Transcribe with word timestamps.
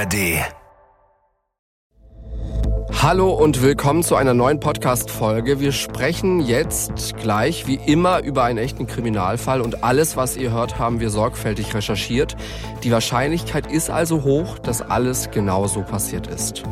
ARD. 0.00 0.14
Hallo 3.02 3.34
und 3.34 3.62
willkommen 3.62 4.02
zu 4.02 4.16
einer 4.16 4.32
neuen 4.32 4.58
Podcast-Folge. 4.58 5.60
Wir 5.60 5.72
sprechen 5.72 6.40
jetzt 6.40 7.18
gleich 7.18 7.66
wie 7.66 7.74
immer 7.74 8.22
über 8.22 8.44
einen 8.44 8.58
echten 8.58 8.86
Kriminalfall 8.86 9.60
und 9.60 9.84
alles, 9.84 10.16
was 10.16 10.38
ihr 10.38 10.52
hört, 10.52 10.78
haben 10.78 11.00
wir 11.00 11.10
sorgfältig 11.10 11.74
recherchiert. 11.74 12.34
Die 12.82 12.90
Wahrscheinlichkeit 12.90 13.70
ist 13.70 13.90
also 13.90 14.22
hoch, 14.24 14.58
dass 14.58 14.80
alles 14.80 15.30
genau 15.32 15.66
so 15.66 15.82
passiert 15.82 16.28
ist. 16.28 16.62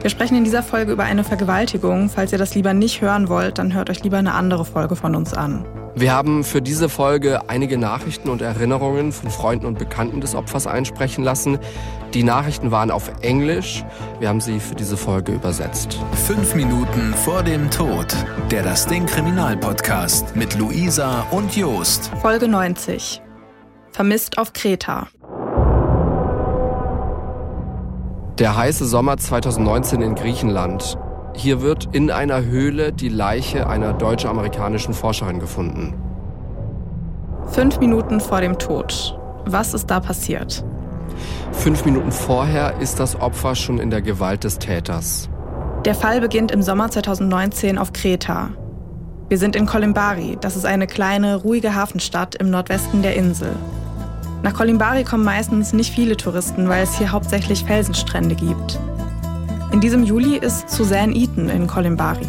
Wir 0.00 0.10
sprechen 0.10 0.36
in 0.36 0.44
dieser 0.44 0.62
Folge 0.62 0.92
über 0.92 1.02
eine 1.02 1.24
Vergewaltigung. 1.24 2.10
Falls 2.10 2.30
ihr 2.30 2.38
das 2.38 2.54
lieber 2.54 2.74
nicht 2.74 3.00
hören 3.00 3.28
wollt, 3.28 3.58
dann 3.58 3.74
hört 3.74 3.90
euch 3.90 4.04
lieber 4.04 4.18
eine 4.18 4.34
andere 4.34 4.64
Folge 4.64 4.94
von 4.94 5.16
uns 5.16 5.34
an. 5.34 5.64
Wir 5.94 6.14
haben 6.14 6.42
für 6.42 6.62
diese 6.62 6.88
Folge 6.88 7.50
einige 7.50 7.76
Nachrichten 7.76 8.30
und 8.30 8.40
Erinnerungen 8.40 9.12
von 9.12 9.30
Freunden 9.30 9.66
und 9.66 9.78
Bekannten 9.78 10.22
des 10.22 10.34
Opfers 10.34 10.66
einsprechen 10.66 11.22
lassen. 11.22 11.58
Die 12.14 12.22
Nachrichten 12.22 12.70
waren 12.70 12.90
auf 12.90 13.12
Englisch. 13.20 13.84
Wir 14.18 14.30
haben 14.30 14.40
sie 14.40 14.58
für 14.58 14.74
diese 14.74 14.96
Folge 14.96 15.32
übersetzt. 15.32 15.98
Fünf 16.26 16.54
Minuten 16.54 17.12
vor 17.12 17.42
dem 17.42 17.70
Tod. 17.70 18.06
Der 18.50 18.62
Das 18.62 18.86
Ding 18.86 19.04
Kriminalpodcast 19.04 20.34
mit 20.34 20.58
Luisa 20.58 21.26
und 21.30 21.54
Jost. 21.54 22.10
Folge 22.22 22.48
90. 22.48 23.20
Vermisst 23.90 24.38
auf 24.38 24.54
Kreta. 24.54 25.08
Der 28.38 28.56
heiße 28.56 28.86
Sommer 28.86 29.18
2019 29.18 30.00
in 30.00 30.14
Griechenland. 30.14 30.96
Hier 31.34 31.62
wird 31.62 31.88
in 31.92 32.10
einer 32.10 32.44
Höhle 32.44 32.92
die 32.92 33.08
Leiche 33.08 33.66
einer 33.66 33.92
deutsch-amerikanischen 33.92 34.94
Forscherin 34.94 35.40
gefunden. 35.40 35.94
Fünf 37.46 37.80
Minuten 37.80 38.20
vor 38.20 38.40
dem 38.40 38.58
Tod. 38.58 39.18
Was 39.46 39.74
ist 39.74 39.86
da 39.86 40.00
passiert? 40.00 40.64
Fünf 41.52 41.84
Minuten 41.84 42.12
vorher 42.12 42.78
ist 42.80 43.00
das 43.00 43.20
Opfer 43.20 43.54
schon 43.54 43.78
in 43.78 43.90
der 43.90 44.02
Gewalt 44.02 44.44
des 44.44 44.58
Täters. 44.58 45.28
Der 45.84 45.94
Fall 45.94 46.20
beginnt 46.20 46.52
im 46.52 46.62
Sommer 46.62 46.90
2019 46.90 47.76
auf 47.78 47.92
Kreta. 47.92 48.50
Wir 49.28 49.38
sind 49.38 49.56
in 49.56 49.66
Kolimbari, 49.66 50.36
das 50.40 50.56
ist 50.56 50.66
eine 50.66 50.86
kleine, 50.86 51.36
ruhige 51.36 51.74
Hafenstadt 51.74 52.34
im 52.34 52.50
Nordwesten 52.50 53.02
der 53.02 53.16
Insel. 53.16 53.56
Nach 54.42 54.54
Kolimbari 54.54 55.04
kommen 55.04 55.24
meistens 55.24 55.72
nicht 55.72 55.94
viele 55.94 56.16
Touristen, 56.16 56.68
weil 56.68 56.82
es 56.82 56.98
hier 56.98 57.12
hauptsächlich 57.12 57.64
Felsenstrände 57.64 58.34
gibt. 58.34 58.78
In 59.72 59.80
diesem 59.80 60.04
Juli 60.04 60.36
ist 60.36 60.68
Suzanne 60.68 61.14
Eaton 61.16 61.48
in 61.48 61.66
Kolimbari. 61.66 62.28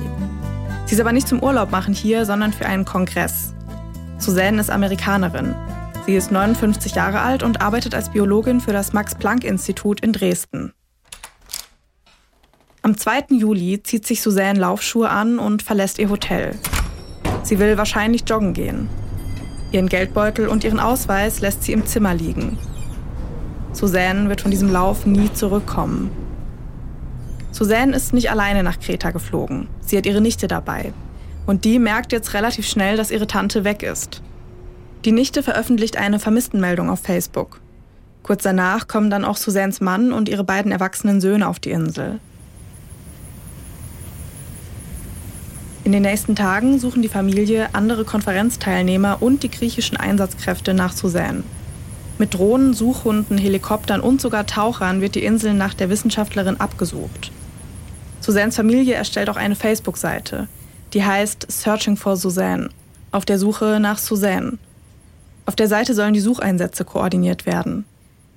Sie 0.85 0.95
ist 0.95 1.01
aber 1.01 1.11
nicht 1.11 1.27
zum 1.27 1.43
Urlaub 1.43 1.71
machen 1.71 1.93
hier, 1.93 2.25
sondern 2.25 2.53
für 2.53 2.65
einen 2.65 2.85
Kongress. 2.85 3.53
Suzanne 4.17 4.61
ist 4.61 4.71
Amerikanerin. 4.71 5.53
Sie 6.05 6.15
ist 6.15 6.31
59 6.31 6.95
Jahre 6.95 7.19
alt 7.19 7.43
und 7.43 7.61
arbeitet 7.61 7.95
als 7.95 8.09
Biologin 8.09 8.61
für 8.61 8.71
das 8.71 8.93
Max-Planck-Institut 8.93 9.99
in 9.99 10.13
Dresden. 10.13 10.71
Am 12.81 12.97
2. 12.97 13.25
Juli 13.31 13.83
zieht 13.83 14.07
sich 14.07 14.21
Suzanne 14.21 14.59
Laufschuhe 14.59 15.09
an 15.09 15.37
und 15.37 15.63
verlässt 15.63 15.99
ihr 15.99 16.09
Hotel. 16.09 16.55
Sie 17.43 17.59
will 17.59 17.77
wahrscheinlich 17.77 18.23
joggen 18.25 18.53
gehen. 18.53 18.87
Ihren 19.73 19.89
Geldbeutel 19.89 20.47
und 20.47 20.63
ihren 20.63 20.79
Ausweis 20.79 21.41
lässt 21.41 21.63
sie 21.63 21.73
im 21.73 21.85
Zimmer 21.85 22.13
liegen. 22.13 22.57
Suzanne 23.73 24.29
wird 24.29 24.39
von 24.39 24.51
diesem 24.51 24.71
Lauf 24.71 25.05
nie 25.05 25.31
zurückkommen. 25.33 26.22
Suzanne 27.53 27.95
ist 27.95 28.13
nicht 28.13 28.31
alleine 28.31 28.63
nach 28.63 28.79
Kreta 28.79 29.11
geflogen. 29.11 29.67
Sie 29.79 29.95
hat 29.95 30.07
ihre 30.07 30.21
Nichte 30.21 30.47
dabei. 30.47 30.91
Und 31.45 31.65
die 31.65 31.77
merkt 31.77 32.11
jetzt 32.11 32.33
relativ 32.33 32.67
schnell, 32.67 32.97
dass 32.97 33.11
ihre 33.11 33.27
Tante 33.27 33.63
weg 33.63 33.83
ist. 33.83 34.23
Die 35.05 35.11
Nichte 35.11 35.43
veröffentlicht 35.43 35.95
eine 35.95 36.17
Vermisstenmeldung 36.17 36.89
auf 36.89 37.01
Facebook. 37.01 37.61
Kurz 38.23 38.41
danach 38.41 38.87
kommen 38.87 39.11
dann 39.11 39.23
auch 39.23 39.37
Suzannes 39.37 39.81
Mann 39.81 40.13
und 40.13 40.29
ihre 40.29 40.43
beiden 40.43 40.71
erwachsenen 40.71 41.21
Söhne 41.21 41.47
auf 41.47 41.59
die 41.59 41.71
Insel. 41.71 42.19
In 45.83 45.91
den 45.91 46.03
nächsten 46.03 46.35
Tagen 46.35 46.79
suchen 46.79 47.01
die 47.03 47.09
Familie, 47.09 47.69
andere 47.73 48.03
Konferenzteilnehmer 48.03 49.21
und 49.21 49.43
die 49.43 49.51
griechischen 49.51 49.97
Einsatzkräfte 49.97 50.73
nach 50.73 50.93
Suzanne. 50.93 51.43
Mit 52.17 52.33
Drohnen, 52.33 52.73
Suchhunden, 52.73 53.37
Helikoptern 53.37 53.99
und 53.99 54.21
sogar 54.21 54.47
Tauchern 54.47 55.01
wird 55.01 55.13
die 55.15 55.25
Insel 55.25 55.53
nach 55.53 55.73
der 55.73 55.89
Wissenschaftlerin 55.89 56.59
abgesucht. 56.59 57.31
Suzannes 58.23 58.55
Familie 58.55 58.93
erstellt 58.93 59.29
auch 59.29 59.35
eine 59.35 59.53
Facebook-Seite, 59.53 60.47
die 60.93 61.03
heißt 61.03 61.45
Searching 61.51 61.97
for 61.97 62.15
Suzanne, 62.15 62.69
auf 63.11 63.25
der 63.25 63.37
Suche 63.37 63.81
nach 63.81 63.97
Suzanne. 63.97 64.59
Auf 65.45 65.57
der 65.57 65.67
Seite 65.67 65.93
sollen 65.93 66.13
die 66.13 66.21
Sucheinsätze 66.21 66.85
koordiniert 66.85 67.45
werden. 67.45 67.83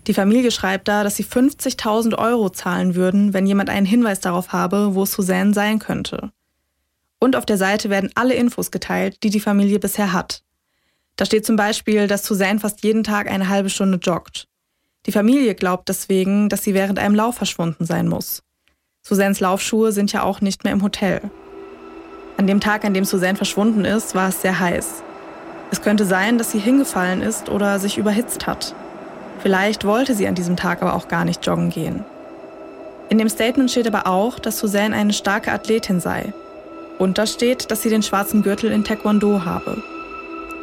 Die 0.09 0.13
Familie 0.13 0.51
schreibt 0.51 0.89
da, 0.89 1.05
dass 1.05 1.15
sie 1.15 1.23
50.000 1.23 2.19
Euro 2.19 2.51
zahlen 2.51 2.97
würden, 2.97 3.33
wenn 3.33 3.47
jemand 3.47 3.71
einen 3.71 3.87
Hinweis 3.87 4.19
darauf 4.19 4.53
habe, 4.53 4.97
wo 4.97 5.05
Suzanne 5.05 5.55
sein 5.55 5.79
könnte. 5.79 6.33
Und 7.21 7.37
auf 7.37 7.47
der 7.47 7.57
Seite 7.57 7.89
werden 7.89 8.11
alle 8.17 8.35
Infos 8.35 8.73
geteilt, 8.73 9.23
die 9.23 9.31
die 9.31 9.39
Familie 9.39 9.79
bisher 9.79 10.13
hat. 10.13 10.43
Da 11.15 11.27
steht 11.27 11.47
zum 11.47 11.55
Beispiel, 11.55 12.09
dass 12.09 12.27
Suzanne 12.27 12.59
fast 12.59 12.83
jeden 12.83 13.05
Tag 13.05 13.31
eine 13.31 13.49
halbe 13.49 13.71
Stunde 13.71 13.99
joggt. 13.99 14.49
Die 15.07 15.13
Familie 15.13 15.55
glaubt 15.55 15.89
deswegen, 15.89 16.49
dass 16.49 16.65
sie 16.65 16.75
während 16.75 16.99
einem 16.99 17.15
Lauf 17.15 17.37
verschwunden 17.37 17.85
sein 17.85 18.09
muss. 18.09 18.43
Suzannes 19.09 19.39
Laufschuhe 19.39 19.93
sind 19.93 20.13
ja 20.13 20.25
auch 20.25 20.41
nicht 20.41 20.65
mehr 20.65 20.73
im 20.73 20.83
Hotel. 20.83 21.21
An 22.39 22.49
dem 22.49 22.59
Tag, 22.59 22.85
an 22.85 22.93
dem 22.93 23.05
Suzanne 23.05 23.37
verschwunden 23.37 23.85
ist, 23.85 24.17
war 24.17 24.31
es 24.31 24.43
sehr 24.43 24.59
heiß. 24.59 25.05
Es 25.71 25.81
könnte 25.81 26.05
sein, 26.05 26.39
dass 26.39 26.51
sie 26.51 26.59
hingefallen 26.59 27.23
ist 27.23 27.49
oder 27.49 27.79
sich 27.79 27.99
überhitzt 27.99 28.49
hat. 28.49 28.75
Vielleicht 29.39 29.85
wollte 29.85 30.17
sie 30.17 30.27
an 30.27 30.35
diesem 30.35 30.57
Tag 30.57 30.83
aber 30.83 30.95
auch 30.95 31.07
gar 31.07 31.25
nicht 31.25 31.47
joggen 31.47 31.71
gehen. 31.71 32.05
In 33.09 33.19
dem 33.19 33.29
Statement 33.29 33.71
steht 33.71 33.87
aber 33.87 34.09
auch, 34.09 34.41
dass 34.41 34.59
Suzanne 34.59 34.97
eine 34.97 35.13
starke 35.13 35.53
Athletin 35.53 36.01
sei. 36.01 36.33
Und 36.99 37.17
da 37.17 37.29
steht, 37.29 37.71
dass 37.71 37.83
sie 37.83 37.91
den 37.91 38.03
schwarzen 38.03 38.43
Gürtel 38.43 38.73
in 38.73 38.83
Taekwondo 38.83 39.45
habe. 39.45 39.85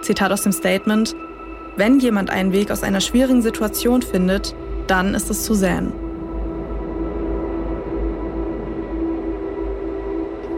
Zitat 0.02 0.34
aus 0.34 0.42
dem 0.42 0.52
Statement: 0.52 1.16
Wenn 1.78 2.02
jemand 2.02 2.30
einen 2.30 2.52
Weg 2.52 2.72
aus 2.72 2.84
einer 2.84 3.00
schwierigen 3.00 3.42
Situation 3.42 4.02
findet, 4.02 4.53
dann 4.88 5.16
ist 5.16 5.30
es 5.30 5.46
Suzanne. 5.46 6.03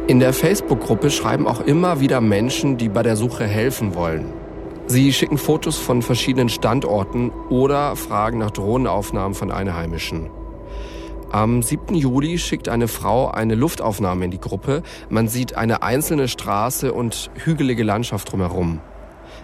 In 0.07 0.19
der 0.19 0.33
Facebook-Gruppe 0.33 1.09
schreiben 1.09 1.47
auch 1.47 1.61
immer 1.61 1.99
wieder 1.99 2.21
Menschen, 2.21 2.77
die 2.77 2.89
bei 2.89 3.01
der 3.01 3.15
Suche 3.15 3.47
helfen 3.47 3.95
wollen. 3.95 4.31
Sie 4.85 5.11
schicken 5.11 5.39
Fotos 5.39 5.79
von 5.79 6.03
verschiedenen 6.03 6.47
Standorten 6.47 7.31
oder 7.49 7.95
fragen 7.95 8.37
nach 8.37 8.51
Drohnenaufnahmen 8.51 9.33
von 9.33 9.49
Einheimischen. 9.49 10.29
Am 11.31 11.63
7. 11.63 11.95
Juli 11.95 12.37
schickt 12.37 12.69
eine 12.69 12.87
Frau 12.87 13.31
eine 13.31 13.55
Luftaufnahme 13.55 14.25
in 14.25 14.31
die 14.31 14.39
Gruppe. 14.39 14.83
Man 15.09 15.27
sieht 15.27 15.55
eine 15.55 15.81
einzelne 15.81 16.27
Straße 16.27 16.93
und 16.93 17.31
hügelige 17.43 17.83
Landschaft 17.83 18.31
drumherum. 18.31 18.81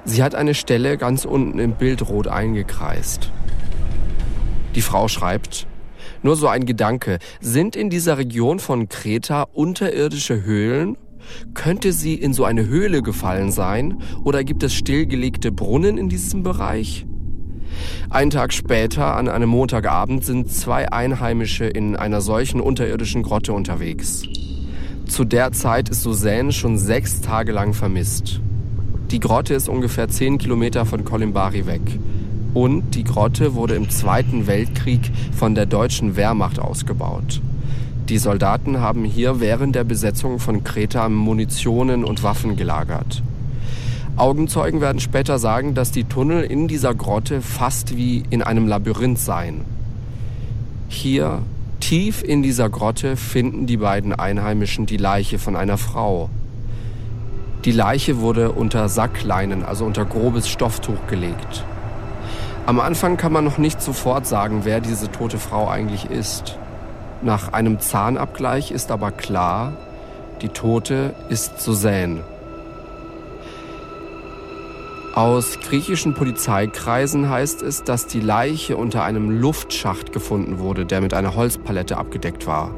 Sie 0.05 0.21
hat 0.21 0.35
eine 0.35 0.53
Stelle 0.53 0.97
ganz 0.97 1.25
unten 1.25 1.57
im 1.57 1.71
Bild 1.71 2.07
rot 2.07 2.27
eingekreist. 2.27 3.31
Die 4.75 4.81
Frau 4.81 5.07
schreibt, 5.07 5.65
nur 6.23 6.35
so 6.35 6.47
ein 6.47 6.65
Gedanke. 6.65 7.19
Sind 7.39 7.75
in 7.75 7.89
dieser 7.89 8.17
Region 8.17 8.59
von 8.59 8.89
Kreta 8.89 9.43
unterirdische 9.53 10.43
Höhlen? 10.43 10.97
Könnte 11.53 11.93
sie 11.93 12.15
in 12.15 12.33
so 12.33 12.45
eine 12.45 12.67
Höhle 12.67 13.01
gefallen 13.01 13.51
sein? 13.51 14.01
Oder 14.23 14.43
gibt 14.43 14.63
es 14.63 14.73
stillgelegte 14.73 15.51
Brunnen 15.51 15.97
in 15.97 16.09
diesem 16.09 16.43
Bereich? 16.43 17.05
Einen 18.09 18.31
Tag 18.31 18.53
später, 18.53 19.15
an 19.15 19.29
einem 19.29 19.49
Montagabend, 19.49 20.25
sind 20.25 20.51
zwei 20.51 20.91
Einheimische 20.91 21.65
in 21.65 21.95
einer 21.95 22.21
solchen 22.21 22.59
unterirdischen 22.59 23.23
Grotte 23.23 23.53
unterwegs. 23.53 24.23
Zu 25.05 25.23
der 25.25 25.51
Zeit 25.51 25.89
ist 25.89 26.01
Suzanne 26.01 26.51
schon 26.51 26.77
sechs 26.77 27.21
Tage 27.21 27.51
lang 27.51 27.73
vermisst. 27.73 28.41
Die 29.11 29.19
Grotte 29.19 29.53
ist 29.53 29.67
ungefähr 29.67 30.07
zehn 30.07 30.37
Kilometer 30.37 30.85
von 30.85 31.03
Kolimbari 31.03 31.65
weg. 31.65 31.81
Und 32.53 32.95
die 32.95 33.03
Grotte 33.03 33.55
wurde 33.55 33.75
im 33.75 33.89
Zweiten 33.89 34.45
Weltkrieg 34.45 35.11
von 35.31 35.55
der 35.55 35.65
deutschen 35.65 36.15
Wehrmacht 36.15 36.59
ausgebaut. 36.59 37.41
Die 38.09 38.17
Soldaten 38.17 38.79
haben 38.81 39.05
hier 39.05 39.39
während 39.39 39.75
der 39.75 39.85
Besetzung 39.85 40.39
von 40.39 40.65
Kreta 40.65 41.07
Munitionen 41.07 42.03
und 42.03 42.23
Waffen 42.23 42.57
gelagert. 42.57 43.23
Augenzeugen 44.17 44.81
werden 44.81 44.99
später 44.99 45.39
sagen, 45.39 45.73
dass 45.73 45.91
die 45.91 46.03
Tunnel 46.03 46.43
in 46.43 46.67
dieser 46.67 46.93
Grotte 46.93 47.41
fast 47.41 47.95
wie 47.95 48.23
in 48.29 48.41
einem 48.41 48.67
Labyrinth 48.67 49.19
seien. 49.19 49.61
Hier, 50.89 51.39
tief 51.79 52.21
in 52.21 52.43
dieser 52.43 52.69
Grotte, 52.69 53.15
finden 53.15 53.65
die 53.65 53.77
beiden 53.77 54.13
Einheimischen 54.13 54.85
die 54.85 54.97
Leiche 54.97 55.39
von 55.39 55.55
einer 55.55 55.77
Frau. 55.77 56.29
Die 57.63 57.71
Leiche 57.71 58.19
wurde 58.19 58.51
unter 58.51 58.89
Sackleinen, 58.89 59.63
also 59.63 59.85
unter 59.85 60.03
grobes 60.03 60.49
Stofftuch 60.49 61.07
gelegt. 61.07 61.63
Am 62.71 62.79
Anfang 62.79 63.17
kann 63.17 63.33
man 63.33 63.43
noch 63.43 63.57
nicht 63.57 63.81
sofort 63.81 64.25
sagen, 64.25 64.61
wer 64.63 64.79
diese 64.79 65.11
tote 65.11 65.39
Frau 65.39 65.67
eigentlich 65.67 66.09
ist. 66.09 66.57
Nach 67.21 67.51
einem 67.51 67.81
Zahnabgleich 67.81 68.71
ist 68.71 68.91
aber 68.91 69.11
klar, 69.11 69.73
die 70.41 70.47
Tote 70.47 71.13
ist 71.27 71.59
Suzanne. 71.59 72.23
Aus 75.13 75.59
griechischen 75.59 76.13
Polizeikreisen 76.13 77.29
heißt 77.29 77.61
es, 77.61 77.83
dass 77.83 78.07
die 78.07 78.21
Leiche 78.21 78.77
unter 78.77 79.03
einem 79.03 79.29
Luftschacht 79.31 80.13
gefunden 80.13 80.59
wurde, 80.59 80.85
der 80.85 81.01
mit 81.01 81.13
einer 81.13 81.35
Holzpalette 81.35 81.97
abgedeckt 81.97 82.47
war. 82.47 82.73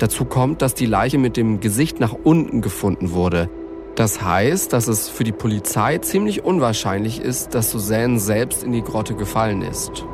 Dazu 0.00 0.26
kommt, 0.26 0.60
dass 0.60 0.74
die 0.74 0.84
Leiche 0.84 1.16
mit 1.16 1.38
dem 1.38 1.60
Gesicht 1.60 1.98
nach 1.98 2.12
unten 2.12 2.60
gefunden 2.60 3.12
wurde. 3.12 3.48
Das 3.94 4.24
heißt, 4.24 4.72
dass 4.72 4.88
es 4.88 5.08
für 5.08 5.22
die 5.22 5.32
Polizei 5.32 5.98
ziemlich 5.98 6.44
unwahrscheinlich 6.44 7.20
ist, 7.20 7.54
dass 7.54 7.70
Suzanne 7.70 8.18
selbst 8.18 8.64
in 8.64 8.72
die 8.72 8.82
Grotte 8.82 9.14
gefallen 9.14 9.62
ist. 9.62 10.04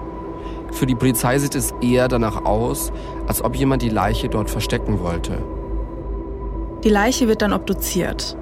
Für 0.72 0.86
die 0.86 0.94
Polizei 0.94 1.38
sieht 1.38 1.54
es 1.54 1.72
eher 1.80 2.08
danach 2.08 2.44
aus, 2.44 2.92
als 3.26 3.42
ob 3.42 3.56
jemand 3.56 3.82
die 3.82 3.88
Leiche 3.88 4.28
dort 4.28 4.50
verstecken 4.50 5.00
wollte. 5.00 5.38
Die 6.84 6.90
Leiche 6.90 7.26
wird 7.26 7.42
dann 7.42 7.52
obduziert. 7.52 8.36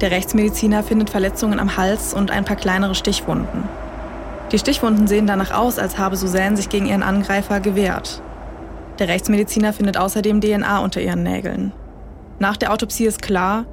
Der 0.00 0.10
Rechtsmediziner 0.10 0.82
findet 0.82 1.10
Verletzungen 1.10 1.60
am 1.60 1.76
Hals 1.76 2.12
und 2.12 2.30
ein 2.30 2.44
paar 2.44 2.56
kleinere 2.56 2.94
Stichwunden. 2.94 3.68
Die 4.50 4.58
Stichwunden 4.58 5.06
sehen 5.06 5.26
danach 5.26 5.52
aus, 5.52 5.78
als 5.78 5.98
habe 5.98 6.16
Suzanne 6.16 6.56
sich 6.56 6.68
gegen 6.68 6.86
ihren 6.86 7.04
Angreifer 7.04 7.60
gewehrt. 7.60 8.22
Der 8.98 9.08
Rechtsmediziner 9.08 9.72
findet 9.72 9.96
außerdem 9.96 10.40
DNA 10.40 10.80
unter 10.80 11.00
ihren 11.00 11.22
Nägeln. 11.22 11.72
Nach 12.38 12.56
der 12.56 12.72
Autopsie 12.72 13.06
ist 13.06 13.22
klar, 13.22 13.66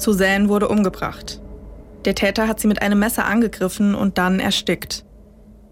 Suzanne 0.00 0.48
wurde 0.48 0.68
umgebracht. 0.68 1.40
Der 2.04 2.14
Täter 2.14 2.48
hat 2.48 2.58
sie 2.58 2.68
mit 2.68 2.80
einem 2.80 2.98
Messer 2.98 3.26
angegriffen 3.26 3.94
und 3.94 4.16
dann 4.16 4.40
erstickt. 4.40 5.04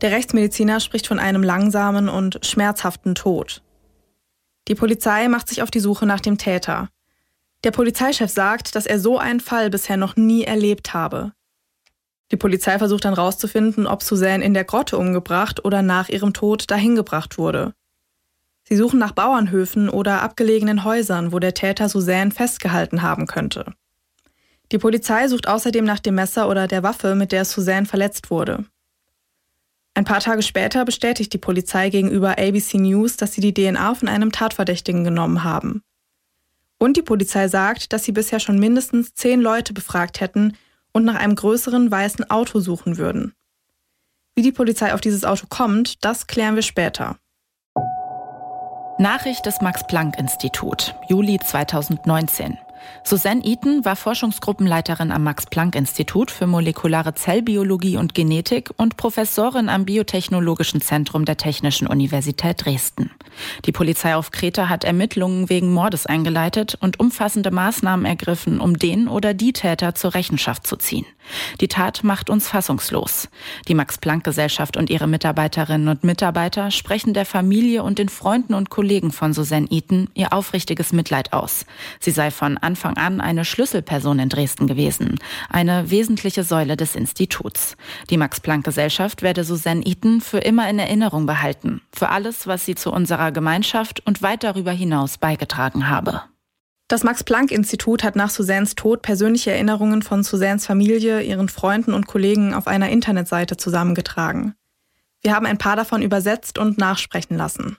Der 0.03 0.13
Rechtsmediziner 0.13 0.81
spricht 0.81 1.07
von 1.07 1.19
einem 1.19 1.43
langsamen 1.43 2.09
und 2.09 2.39
schmerzhaften 2.45 3.15
Tod. 3.15 3.63
Die 4.69 4.75
Polizei 4.75 5.29
macht 5.29 5.49
sich 5.49 5.63
auf 5.63 5.71
die 5.71 5.81
Suche 5.81 6.05
nach 6.05 6.21
dem 6.21 6.37
Täter. 6.37 6.89
Der 7.65 7.71
Polizeichef 7.71 8.31
sagt, 8.31 8.77
dass 8.77 8.87
er 8.87 9.01
so 9.01 9.19
einen 9.19 9.41
Fall 9.41 9.71
bisher 9.71 9.97
noch 9.97 10.17
nie 10.17 10.45
erlebt 10.45 10.93
habe. 10.93 11.33
Die 12.31 12.37
Polizei 12.37 12.79
versucht 12.79 13.07
dann 13.07 13.15
herauszufinden, 13.15 13.87
ob 13.87 14.03
Suzanne 14.03 14.45
in 14.45 14.53
der 14.53 14.65
Grotte 14.65 14.99
umgebracht 14.99 15.65
oder 15.65 15.81
nach 15.81 16.11
ihrem 16.11 16.35
Tod 16.35 16.71
dahingebracht 16.71 17.39
wurde. 17.39 17.73
Sie 18.65 18.77
suchen 18.77 18.99
nach 18.99 19.13
Bauernhöfen 19.13 19.89
oder 19.89 20.21
abgelegenen 20.21 20.85
Häusern, 20.85 21.33
wo 21.33 21.39
der 21.39 21.55
Täter 21.55 21.89
Suzanne 21.89 22.31
festgehalten 22.31 23.01
haben 23.01 23.27
könnte. 23.27 23.73
Die 24.70 24.79
Polizei 24.79 25.29
sucht 25.29 25.49
außerdem 25.49 25.85
nach 25.85 25.99
dem 25.99 26.15
Messer 26.17 26.49
oder 26.49 26.67
der 26.67 26.82
Waffe, 26.82 27.15
mit 27.15 27.32
der 27.32 27.44
Suzanne 27.44 27.87
verletzt 27.87 28.31
wurde. 28.31 28.65
Ein 29.94 30.05
paar 30.05 30.20
Tage 30.20 30.43
später 30.43 30.85
bestätigt 30.85 31.32
die 31.32 31.38
Polizei 31.38 31.91
gegenüber 31.91 32.38
ABC 32.38 32.79
News, 32.79 33.17
dass 33.17 33.32
sie 33.32 33.41
die 33.41 33.55
DNA 33.55 33.94
von 33.94 34.09
einem 34.09 34.31
Tatverdächtigen 34.31 35.03
genommen 35.03 35.43
haben. 35.43 35.82
Und 36.79 36.97
die 36.97 37.03
Polizei 37.03 37.49
sagt, 37.49 37.93
dass 37.93 38.05
sie 38.05 38.12
bisher 38.12 38.38
schon 38.38 38.59
mindestens 38.59 39.15
zehn 39.15 39.41
Leute 39.41 39.73
befragt 39.73 40.20
hätten 40.20 40.56
und 40.93 41.05
nach 41.05 41.17
einem 41.17 41.35
größeren 41.35 41.91
weißen 41.91 42.31
Auto 42.31 42.61
suchen 42.61 42.97
würden. 42.99 43.32
Wie 44.37 44.43
die 44.43 44.53
Polizei 44.53 44.94
auf 44.94 45.00
dieses 45.00 45.25
Auto 45.25 45.47
kommt, 45.49 46.05
das 46.05 46.29
klären 46.29 46.55
wir 46.55 46.62
später. 46.62 47.17
Nachricht 49.00 49.47
des 49.47 49.61
Max-Planck-Institut, 49.61 50.94
Juli 51.09 51.41
2019. 51.41 52.59
Suzanne 53.05 53.43
Eaton 53.44 53.85
war 53.85 53.96
Forschungsgruppenleiterin 53.96 55.12
am 55.12 55.25
Max-Planck-Institut 55.25 56.31
für 56.31 56.46
molekulare 56.46 57.14
Zellbiologie 57.14 57.96
und 57.96 58.14
Genetik 58.14 58.70
und 58.76 58.96
Professorin 58.96 59.69
am 59.69 59.85
Biotechnologischen 59.85 60.81
Zentrum 60.81 61.25
der 61.25 61.37
Technischen 61.37 61.87
Universität 61.87 62.64
Dresden. 62.64 63.11
Die 63.64 63.73
Polizei 63.73 64.14
auf 64.14 64.31
Kreta 64.31 64.69
hat 64.69 64.85
Ermittlungen 64.85 65.49
wegen 65.49 65.73
Mordes 65.73 66.06
eingeleitet 66.06 66.76
und 66.81 67.00
umfassende 67.00 67.50
Maßnahmen 67.50 68.05
ergriffen, 68.05 68.61
um 68.61 68.79
den 68.79 69.08
oder 69.08 69.32
die 69.32 69.52
Täter 69.52 69.94
zur 69.94 70.14
Rechenschaft 70.14 70.67
zu 70.67 70.76
ziehen. 70.76 71.06
Die 71.61 71.69
Tat 71.69 72.05
macht 72.05 72.31
uns 72.31 72.49
fassungslos. 72.49 73.29
Die 73.69 73.75
Max-Planck-Gesellschaft 73.75 74.76
und 74.76 74.90
ihre 74.90 75.06
Mitarbeiterinnen 75.06 75.88
und 75.88 76.05
Mitarbeiter 76.05 76.70
sprechen 76.70 77.12
der 77.12 77.26
Familie 77.26 77.82
und 77.82 77.99
den 77.99 78.08
Freunden 78.08 78.55
und 78.55 78.70
Kollegen 78.70 79.12
von 79.12 79.35
Suzanne 79.35 79.67
Eaton 79.70 80.08
ihr 80.14 80.32
aufrichtiges 80.32 80.93
Mitleid 80.93 81.32
aus. 81.32 81.67
Sie 82.00 82.11
sei 82.11 82.31
von 82.31 82.56
Anfang 82.56 82.78
an 82.85 83.21
eine 83.21 83.45
Schlüsselperson 83.45 84.19
in 84.19 84.29
Dresden 84.29 84.67
gewesen, 84.67 85.19
eine 85.49 85.91
wesentliche 85.91 86.45
Säule 86.45 86.77
des 86.77 86.95
Instituts. 86.95 87.77
Die 88.11 88.17
Max-Planck-Gesellschaft 88.17 89.23
werde 89.23 89.45
Suzanne 89.45 89.85
Eaton 89.85 90.21
für 90.21 90.39
immer 90.39 90.69
in 90.69 90.79
Erinnerung 90.79 91.27
behalten, 91.27 91.83
für 91.95 92.09
alles, 92.09 92.47
was 92.47 92.65
sie 92.65 92.75
zu 92.75 92.93
unserer 92.93 93.33
Gemeinschaft 93.33 94.05
und 94.07 94.23
weit 94.23 94.45
darüber 94.45 94.73
hinaus 94.73 95.19
beigetragen 95.19 95.89
habe. 95.89 96.23
Das 96.89 97.05
Max-Planck-Institut 97.05 98.03
hat 98.03 98.17
nach 98.17 98.31
Suzannes 98.31 98.75
Tod 98.75 99.03
persönliche 99.03 99.51
Erinnerungen 99.51 100.01
von 100.01 100.23
Suzannes 100.23 100.65
Familie, 100.65 101.21
ihren 101.21 101.51
Freunden 101.51 101.93
und 101.93 102.07
Kollegen 102.07 102.55
auf 102.55 102.67
einer 102.67 102.89
Internetseite 102.89 103.59
zusammengetragen. 103.59 104.55
Wir 105.21 105.35
haben 105.35 105.45
ein 105.45 105.59
paar 105.59 105.77
davon 105.77 106.01
übersetzt 106.01 106.59
und 106.59 106.79
nachsprechen 106.79 107.37
lassen. 107.37 107.77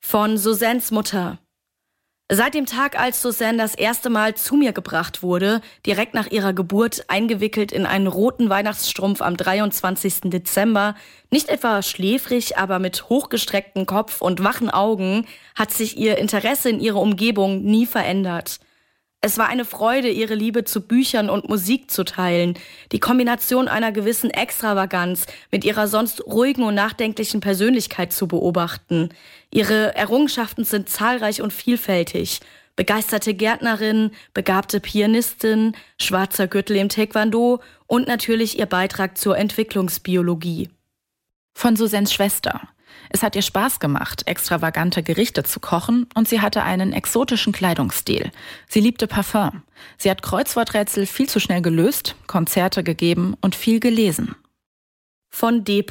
Von 0.00 0.38
Suzannes 0.38 0.90
Mutter. 0.90 1.38
Seit 2.28 2.54
dem 2.54 2.66
Tag, 2.66 2.98
als 2.98 3.22
Suzanne 3.22 3.58
das 3.58 3.76
erste 3.76 4.10
Mal 4.10 4.34
zu 4.34 4.56
mir 4.56 4.72
gebracht 4.72 5.22
wurde, 5.22 5.60
direkt 5.86 6.12
nach 6.12 6.26
ihrer 6.28 6.52
Geburt 6.52 7.04
eingewickelt 7.06 7.70
in 7.70 7.86
einen 7.86 8.08
roten 8.08 8.50
Weihnachtsstrumpf 8.50 9.22
am 9.22 9.36
23. 9.36 10.22
Dezember, 10.24 10.96
nicht 11.30 11.48
etwa 11.48 11.82
schläfrig, 11.82 12.58
aber 12.58 12.80
mit 12.80 13.08
hochgestrecktem 13.08 13.86
Kopf 13.86 14.22
und 14.22 14.42
wachen 14.42 14.70
Augen, 14.70 15.24
hat 15.54 15.70
sich 15.70 15.98
ihr 15.98 16.18
Interesse 16.18 16.68
in 16.68 16.80
ihre 16.80 16.98
Umgebung 16.98 17.62
nie 17.62 17.86
verändert. 17.86 18.58
Es 19.26 19.38
war 19.38 19.48
eine 19.48 19.64
Freude, 19.64 20.08
ihre 20.08 20.36
Liebe 20.36 20.62
zu 20.62 20.80
Büchern 20.80 21.30
und 21.30 21.48
Musik 21.48 21.90
zu 21.90 22.04
teilen, 22.04 22.54
die 22.92 23.00
Kombination 23.00 23.66
einer 23.66 23.90
gewissen 23.90 24.30
Extravaganz 24.30 25.26
mit 25.50 25.64
ihrer 25.64 25.88
sonst 25.88 26.24
ruhigen 26.28 26.62
und 26.62 26.76
nachdenklichen 26.76 27.40
Persönlichkeit 27.40 28.12
zu 28.12 28.28
beobachten. 28.28 29.08
Ihre 29.50 29.96
Errungenschaften 29.96 30.62
sind 30.62 30.88
zahlreich 30.88 31.42
und 31.42 31.52
vielfältig. 31.52 32.38
Begeisterte 32.76 33.34
Gärtnerin, 33.34 34.12
begabte 34.32 34.78
Pianistin, 34.78 35.74
schwarzer 36.00 36.46
Gürtel 36.46 36.76
im 36.76 36.88
Taekwondo 36.88 37.58
und 37.88 38.06
natürlich 38.06 38.60
ihr 38.60 38.66
Beitrag 38.66 39.18
zur 39.18 39.36
Entwicklungsbiologie. 39.36 40.70
Von 41.52 41.74
Susens 41.74 42.12
Schwester, 42.12 42.60
es 43.10 43.22
hat 43.22 43.36
ihr 43.36 43.42
Spaß 43.42 43.80
gemacht, 43.80 44.26
extravagante 44.26 45.02
Gerichte 45.02 45.42
zu 45.42 45.60
kochen 45.60 46.06
und 46.14 46.28
sie 46.28 46.40
hatte 46.40 46.62
einen 46.62 46.92
exotischen 46.92 47.52
Kleidungsstil. 47.52 48.30
Sie 48.68 48.80
liebte 48.80 49.06
Parfum. 49.06 49.62
Sie 49.98 50.10
hat 50.10 50.22
Kreuzworträtsel 50.22 51.06
viel 51.06 51.28
zu 51.28 51.40
schnell 51.40 51.62
gelöst, 51.62 52.16
Konzerte 52.26 52.82
gegeben 52.82 53.34
und 53.40 53.54
viel 53.54 53.80
gelesen. 53.80 54.34
Von 55.28 55.64
D. 55.64 55.84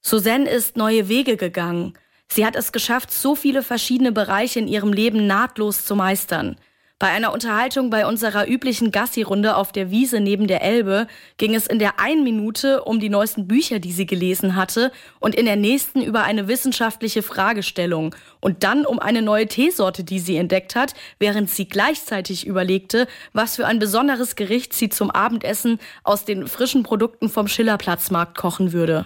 Suzanne 0.00 0.48
ist 0.48 0.76
neue 0.76 1.08
Wege 1.08 1.36
gegangen. 1.36 1.94
Sie 2.28 2.44
hat 2.44 2.56
es 2.56 2.72
geschafft, 2.72 3.12
so 3.12 3.34
viele 3.34 3.62
verschiedene 3.62 4.12
Bereiche 4.12 4.58
in 4.58 4.68
ihrem 4.68 4.92
Leben 4.92 5.26
nahtlos 5.26 5.84
zu 5.84 5.94
meistern. 5.94 6.56
Bei 6.98 7.08
einer 7.08 7.34
Unterhaltung 7.34 7.90
bei 7.90 8.06
unserer 8.06 8.48
üblichen 8.48 8.90
Gassi-Runde 8.90 9.56
auf 9.56 9.70
der 9.70 9.90
Wiese 9.90 10.18
neben 10.18 10.46
der 10.46 10.62
Elbe 10.62 11.08
ging 11.36 11.54
es 11.54 11.66
in 11.66 11.78
der 11.78 12.00
einen 12.00 12.24
Minute 12.24 12.84
um 12.84 13.00
die 13.00 13.10
neuesten 13.10 13.46
Bücher, 13.46 13.80
die 13.80 13.92
sie 13.92 14.06
gelesen 14.06 14.56
hatte, 14.56 14.90
und 15.20 15.34
in 15.34 15.44
der 15.44 15.56
nächsten 15.56 16.00
über 16.00 16.22
eine 16.22 16.48
wissenschaftliche 16.48 17.22
Fragestellung 17.22 18.14
und 18.40 18.64
dann 18.64 18.86
um 18.86 18.98
eine 18.98 19.20
neue 19.20 19.46
Teesorte, 19.46 20.04
die 20.04 20.20
sie 20.20 20.38
entdeckt 20.38 20.74
hat, 20.74 20.94
während 21.18 21.50
sie 21.50 21.68
gleichzeitig 21.68 22.46
überlegte, 22.46 23.08
was 23.34 23.56
für 23.56 23.66
ein 23.66 23.78
besonderes 23.78 24.34
Gericht 24.34 24.72
sie 24.72 24.88
zum 24.88 25.10
Abendessen 25.10 25.78
aus 26.02 26.24
den 26.24 26.48
frischen 26.48 26.82
Produkten 26.82 27.28
vom 27.28 27.46
Schillerplatzmarkt 27.46 28.38
kochen 28.38 28.72
würde. 28.72 29.04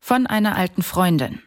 Von 0.00 0.26
einer 0.26 0.56
alten 0.56 0.82
Freundin. 0.82 1.42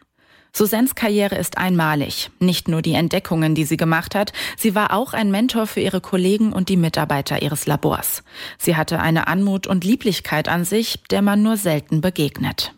Susans 0.52 0.94
Karriere 0.94 1.36
ist 1.36 1.58
einmalig. 1.58 2.30
Nicht 2.38 2.68
nur 2.68 2.82
die 2.82 2.94
Entdeckungen, 2.94 3.54
die 3.54 3.64
sie 3.64 3.76
gemacht 3.76 4.14
hat, 4.14 4.32
sie 4.56 4.74
war 4.74 4.92
auch 4.92 5.12
ein 5.12 5.30
Mentor 5.30 5.66
für 5.66 5.80
ihre 5.80 6.00
Kollegen 6.00 6.52
und 6.52 6.68
die 6.68 6.76
Mitarbeiter 6.76 7.42
ihres 7.42 7.66
Labors. 7.66 8.22
Sie 8.58 8.76
hatte 8.76 9.00
eine 9.00 9.28
Anmut 9.28 9.66
und 9.66 9.84
Lieblichkeit 9.84 10.48
an 10.48 10.64
sich, 10.64 11.02
der 11.10 11.22
man 11.22 11.42
nur 11.42 11.56
selten 11.56 12.00
begegnet. 12.00 12.74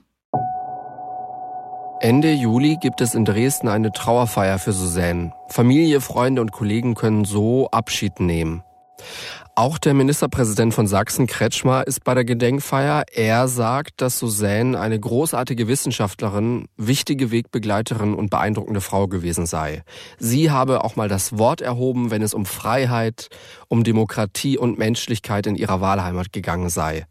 Ende 2.00 2.32
Juli 2.32 2.78
gibt 2.80 3.00
es 3.00 3.14
in 3.14 3.24
Dresden 3.24 3.68
eine 3.68 3.92
Trauerfeier 3.92 4.58
für 4.58 4.72
Suzanne. 4.72 5.32
Familie, 5.48 6.00
Freunde 6.00 6.40
und 6.40 6.50
Kollegen 6.50 6.96
können 6.96 7.24
so 7.24 7.68
Abschied 7.70 8.18
nehmen. 8.18 8.64
Auch 9.54 9.76
der 9.76 9.92
Ministerpräsident 9.92 10.72
von 10.72 10.86
Sachsen, 10.86 11.26
Kretschmer, 11.26 11.86
ist 11.86 12.04
bei 12.04 12.14
der 12.14 12.24
Gedenkfeier. 12.24 13.04
Er 13.12 13.48
sagt, 13.48 14.00
dass 14.00 14.18
Suzanne 14.18 14.80
eine 14.80 14.98
großartige 14.98 15.68
Wissenschaftlerin, 15.68 16.68
wichtige 16.78 17.30
Wegbegleiterin 17.30 18.14
und 18.14 18.30
beeindruckende 18.30 18.80
Frau 18.80 19.08
gewesen 19.08 19.44
sei. 19.44 19.82
Sie 20.18 20.50
habe 20.50 20.82
auch 20.84 20.96
mal 20.96 21.08
das 21.08 21.36
Wort 21.36 21.60
erhoben, 21.60 22.10
wenn 22.10 22.22
es 22.22 22.32
um 22.32 22.46
Freiheit, 22.46 23.28
um 23.68 23.84
Demokratie 23.84 24.56
und 24.56 24.78
Menschlichkeit 24.78 25.46
in 25.46 25.56
ihrer 25.56 25.82
Wahlheimat 25.82 26.32
gegangen 26.32 26.70
sei. 26.70 27.04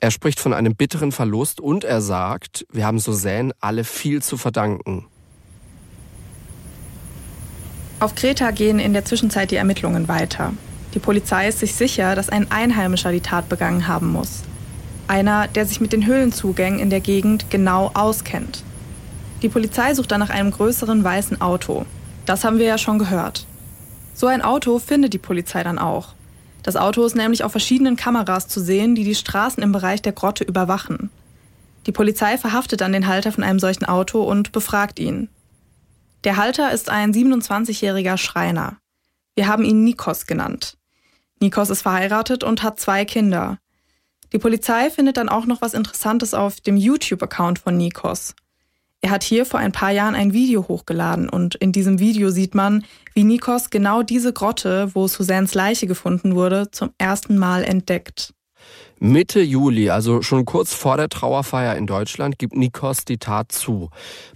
Er 0.00 0.10
spricht 0.10 0.40
von 0.40 0.54
einem 0.54 0.74
bitteren 0.74 1.12
Verlust 1.12 1.60
und 1.60 1.84
er 1.84 2.00
sagt, 2.00 2.64
wir 2.72 2.86
haben 2.86 2.98
Suzanne 2.98 3.52
alle 3.60 3.84
viel 3.84 4.22
zu 4.22 4.38
verdanken. 4.38 5.06
Auf 8.00 8.14
Kreta 8.14 8.52
gehen 8.52 8.78
in 8.78 8.94
der 8.94 9.04
Zwischenzeit 9.04 9.50
die 9.50 9.56
Ermittlungen 9.56 10.08
weiter. 10.08 10.54
Die 10.98 11.04
Polizei 11.04 11.46
ist 11.46 11.60
sich 11.60 11.76
sicher, 11.76 12.16
dass 12.16 12.28
ein 12.28 12.50
Einheimischer 12.50 13.12
die 13.12 13.20
Tat 13.20 13.48
begangen 13.48 13.86
haben 13.86 14.10
muss. 14.10 14.42
Einer, 15.06 15.46
der 15.46 15.64
sich 15.64 15.80
mit 15.80 15.92
den 15.92 16.06
Höhlenzugängen 16.06 16.80
in 16.80 16.90
der 16.90 16.98
Gegend 16.98 17.50
genau 17.50 17.92
auskennt. 17.94 18.64
Die 19.40 19.48
Polizei 19.48 19.94
sucht 19.94 20.10
dann 20.10 20.18
nach 20.18 20.30
einem 20.30 20.50
größeren 20.50 21.04
weißen 21.04 21.40
Auto. 21.40 21.86
Das 22.26 22.42
haben 22.42 22.58
wir 22.58 22.66
ja 22.66 22.78
schon 22.78 22.98
gehört. 22.98 23.46
So 24.12 24.26
ein 24.26 24.42
Auto 24.42 24.80
findet 24.80 25.14
die 25.14 25.18
Polizei 25.18 25.62
dann 25.62 25.78
auch. 25.78 26.14
Das 26.64 26.74
Auto 26.74 27.04
ist 27.04 27.14
nämlich 27.14 27.44
auf 27.44 27.52
verschiedenen 27.52 27.94
Kameras 27.94 28.48
zu 28.48 28.58
sehen, 28.58 28.96
die 28.96 29.04
die 29.04 29.14
Straßen 29.14 29.62
im 29.62 29.70
Bereich 29.70 30.02
der 30.02 30.14
Grotte 30.14 30.42
überwachen. 30.42 31.10
Die 31.86 31.92
Polizei 31.92 32.36
verhaftet 32.38 32.80
dann 32.80 32.92
den 32.92 33.06
Halter 33.06 33.30
von 33.30 33.44
einem 33.44 33.60
solchen 33.60 33.84
Auto 33.84 34.24
und 34.24 34.50
befragt 34.50 34.98
ihn. 34.98 35.28
Der 36.24 36.36
Halter 36.36 36.72
ist 36.72 36.90
ein 36.90 37.14
27-jähriger 37.14 38.16
Schreiner. 38.16 38.78
Wir 39.36 39.46
haben 39.46 39.62
ihn 39.62 39.84
Nikos 39.84 40.26
genannt. 40.26 40.77
Nikos 41.40 41.70
ist 41.70 41.82
verheiratet 41.82 42.44
und 42.44 42.62
hat 42.62 42.80
zwei 42.80 43.04
Kinder. 43.04 43.58
Die 44.32 44.38
Polizei 44.38 44.90
findet 44.90 45.16
dann 45.16 45.28
auch 45.28 45.46
noch 45.46 45.62
was 45.62 45.74
Interessantes 45.74 46.34
auf 46.34 46.60
dem 46.60 46.76
YouTube-Account 46.76 47.60
von 47.60 47.76
Nikos. 47.76 48.34
Er 49.00 49.10
hat 49.10 49.22
hier 49.22 49.46
vor 49.46 49.60
ein 49.60 49.72
paar 49.72 49.92
Jahren 49.92 50.16
ein 50.16 50.32
Video 50.32 50.66
hochgeladen 50.66 51.28
und 51.28 51.54
in 51.54 51.70
diesem 51.70 52.00
Video 52.00 52.30
sieht 52.30 52.54
man, 52.54 52.84
wie 53.14 53.22
Nikos 53.22 53.70
genau 53.70 54.02
diese 54.02 54.32
Grotte, 54.32 54.90
wo 54.94 55.06
Susans 55.06 55.54
Leiche 55.54 55.86
gefunden 55.86 56.34
wurde, 56.34 56.70
zum 56.72 56.90
ersten 56.98 57.38
Mal 57.38 57.62
entdeckt. 57.62 58.34
Mitte 59.00 59.40
Juli, 59.40 59.90
also 59.90 60.22
schon 60.22 60.44
kurz 60.44 60.74
vor 60.74 60.96
der 60.96 61.08
Trauerfeier 61.08 61.76
in 61.76 61.86
Deutschland, 61.86 62.36
gibt 62.36 62.56
Nikos 62.56 63.04
die 63.04 63.18
Tat 63.18 63.52
zu. 63.52 63.90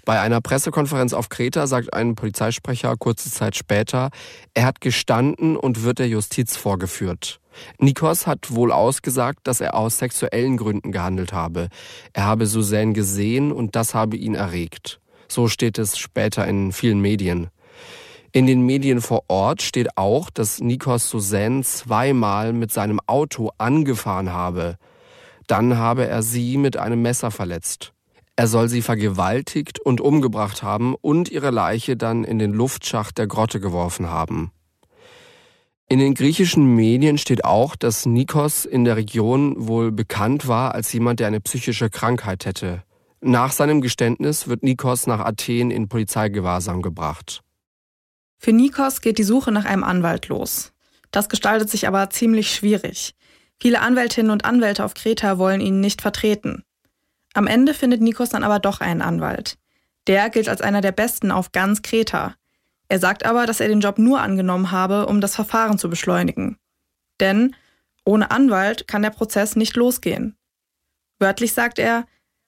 Bei 0.04 0.20
einer 0.20 0.40
Pressekonferenz 0.40 1.14
auf 1.14 1.28
Kreta 1.28 1.66
sagt 1.66 1.92
ein 1.92 2.14
Polizeisprecher 2.14 2.94
kurze 2.96 3.28
Zeit 3.30 3.56
später, 3.56 4.10
er 4.54 4.66
hat 4.66 4.80
gestanden 4.80 5.56
und 5.56 5.82
wird 5.82 5.98
der 5.98 6.08
Justiz 6.08 6.56
vorgeführt. 6.56 7.40
Nikos 7.78 8.28
hat 8.28 8.52
wohl 8.52 8.70
ausgesagt, 8.70 9.40
dass 9.44 9.60
er 9.60 9.74
aus 9.74 9.98
sexuellen 9.98 10.56
Gründen 10.56 10.92
gehandelt 10.92 11.32
habe. 11.32 11.68
Er 12.12 12.26
habe 12.26 12.46
Suzanne 12.46 12.92
gesehen 12.92 13.50
und 13.50 13.74
das 13.74 13.94
habe 13.94 14.16
ihn 14.16 14.36
erregt. 14.36 15.00
So 15.26 15.48
steht 15.48 15.78
es 15.78 15.98
später 15.98 16.46
in 16.46 16.70
vielen 16.70 17.00
Medien. 17.00 17.50
In 18.34 18.46
den 18.46 18.62
Medien 18.62 19.02
vor 19.02 19.24
Ort 19.28 19.60
steht 19.60 19.98
auch, 19.98 20.30
dass 20.30 20.58
Nikos 20.58 21.10
Suzanne 21.10 21.62
zweimal 21.64 22.54
mit 22.54 22.72
seinem 22.72 22.98
Auto 23.06 23.50
angefahren 23.58 24.32
habe. 24.32 24.78
Dann 25.46 25.76
habe 25.76 26.06
er 26.06 26.22
sie 26.22 26.56
mit 26.56 26.78
einem 26.78 27.02
Messer 27.02 27.30
verletzt. 27.30 27.92
Er 28.34 28.46
soll 28.46 28.70
sie 28.70 28.80
vergewaltigt 28.80 29.80
und 29.80 30.00
umgebracht 30.00 30.62
haben 30.62 30.94
und 30.94 31.30
ihre 31.30 31.50
Leiche 31.50 31.98
dann 31.98 32.24
in 32.24 32.38
den 32.38 32.54
Luftschacht 32.54 33.18
der 33.18 33.26
Grotte 33.26 33.60
geworfen 33.60 34.08
haben. 34.08 34.50
In 35.90 35.98
den 35.98 36.14
griechischen 36.14 36.74
Medien 36.74 37.18
steht 37.18 37.44
auch, 37.44 37.76
dass 37.76 38.06
Nikos 38.06 38.64
in 38.64 38.86
der 38.86 38.96
Region 38.96 39.54
wohl 39.58 39.92
bekannt 39.92 40.48
war 40.48 40.74
als 40.74 40.90
jemand, 40.94 41.20
der 41.20 41.26
eine 41.26 41.42
psychische 41.42 41.90
Krankheit 41.90 42.46
hätte. 42.46 42.82
Nach 43.20 43.52
seinem 43.52 43.82
Geständnis 43.82 44.48
wird 44.48 44.62
Nikos 44.62 45.06
nach 45.06 45.20
Athen 45.20 45.70
in 45.70 45.88
Polizeigewahrsam 45.88 46.80
gebracht. 46.80 47.42
Für 48.44 48.52
Nikos 48.52 49.00
geht 49.00 49.18
die 49.18 49.22
Suche 49.22 49.52
nach 49.52 49.66
einem 49.66 49.84
Anwalt 49.84 50.26
los. 50.26 50.72
Das 51.12 51.28
gestaltet 51.28 51.70
sich 51.70 51.86
aber 51.86 52.10
ziemlich 52.10 52.52
schwierig. 52.52 53.14
Viele 53.60 53.80
Anwältinnen 53.80 54.32
und 54.32 54.44
Anwälte 54.44 54.84
auf 54.84 54.94
Kreta 54.94 55.38
wollen 55.38 55.60
ihn 55.60 55.78
nicht 55.78 56.02
vertreten. 56.02 56.64
Am 57.34 57.46
Ende 57.46 57.72
findet 57.72 58.00
Nikos 58.00 58.30
dann 58.30 58.42
aber 58.42 58.58
doch 58.58 58.80
einen 58.80 59.00
Anwalt. 59.00 59.58
Der 60.08 60.28
gilt 60.28 60.48
als 60.48 60.60
einer 60.60 60.80
der 60.80 60.90
besten 60.90 61.30
auf 61.30 61.52
ganz 61.52 61.82
Kreta. 61.82 62.34
Er 62.88 62.98
sagt 62.98 63.24
aber, 63.24 63.46
dass 63.46 63.60
er 63.60 63.68
den 63.68 63.78
Job 63.78 63.98
nur 63.98 64.20
angenommen 64.20 64.72
habe, 64.72 65.06
um 65.06 65.20
das 65.20 65.36
Verfahren 65.36 65.78
zu 65.78 65.88
beschleunigen. 65.88 66.58
Denn 67.20 67.54
ohne 68.04 68.32
Anwalt 68.32 68.88
kann 68.88 69.02
der 69.02 69.10
Prozess 69.10 69.54
nicht 69.54 69.76
losgehen. 69.76 70.36
Wörtlich 71.20 71.52
sagt 71.52 71.78
er, 71.78 72.06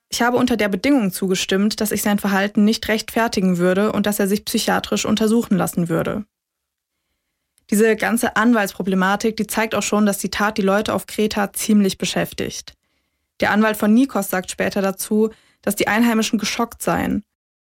ich 0.09 0.21
habe 0.21 0.37
unter 0.37 0.57
der 0.57 0.69
Bedingung 0.69 1.11
zugestimmt, 1.11 1.81
dass 1.81 1.91
ich 1.91 2.01
sein 2.01 2.19
Verhalten 2.19 2.63
nicht 2.63 2.87
rechtfertigen 2.87 3.57
würde 3.57 3.91
und 3.91 4.05
dass 4.05 4.19
er 4.19 4.27
sich 4.27 4.45
psychiatrisch 4.45 5.05
untersuchen 5.05 5.57
lassen 5.57 5.89
würde. 5.89 6.25
Diese 7.71 7.95
ganze 7.95 8.35
Anwaltsproblematik, 8.35 9.35
die 9.37 9.47
zeigt 9.47 9.73
auch 9.73 9.83
schon, 9.83 10.05
dass 10.05 10.19
die 10.19 10.29
Tat 10.29 10.57
die 10.57 10.61
Leute 10.61 10.93
auf 10.93 11.07
Kreta 11.07 11.51
ziemlich 11.53 11.97
beschäftigt. 11.97 12.73
Der 13.39 13.51
Anwalt 13.51 13.75
von 13.77 13.93
Nikos 13.93 14.29
sagt 14.29 14.51
später 14.51 14.81
dazu, 14.81 15.31
dass 15.63 15.75
die 15.75 15.87
Einheimischen 15.87 16.37
geschockt 16.37 16.83
seien. 16.83 17.23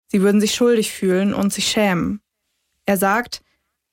Sie 0.08 0.22
würden 0.22 0.42
sich 0.42 0.56
schuldig 0.56 0.92
fühlen 0.92 1.34
und 1.34 1.54
sich 1.54 1.68
schämen. 1.68 2.22
Er 2.86 2.98
sagt, 2.98 3.42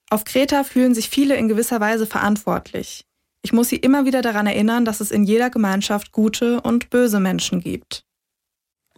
auf 0.08 0.24
Kreta 0.24 0.64
fühlen 0.64 0.94
sich 0.94 1.08
viele 1.08 1.36
in 1.36 1.48
gewisser 1.48 1.80
Weise 1.80 2.06
verantwortlich. 2.06 3.04
Ich 3.42 3.52
muss 3.52 3.68
sie 3.68 3.76
immer 3.76 4.04
wieder 4.04 4.22
daran 4.22 4.46
erinnern, 4.46 4.84
dass 4.84 5.00
es 5.00 5.10
in 5.10 5.24
jeder 5.24 5.50
Gemeinschaft 5.50 6.12
gute 6.12 6.60
und 6.60 6.90
böse 6.90 7.20
Menschen 7.20 7.60
gibt. 7.60 8.04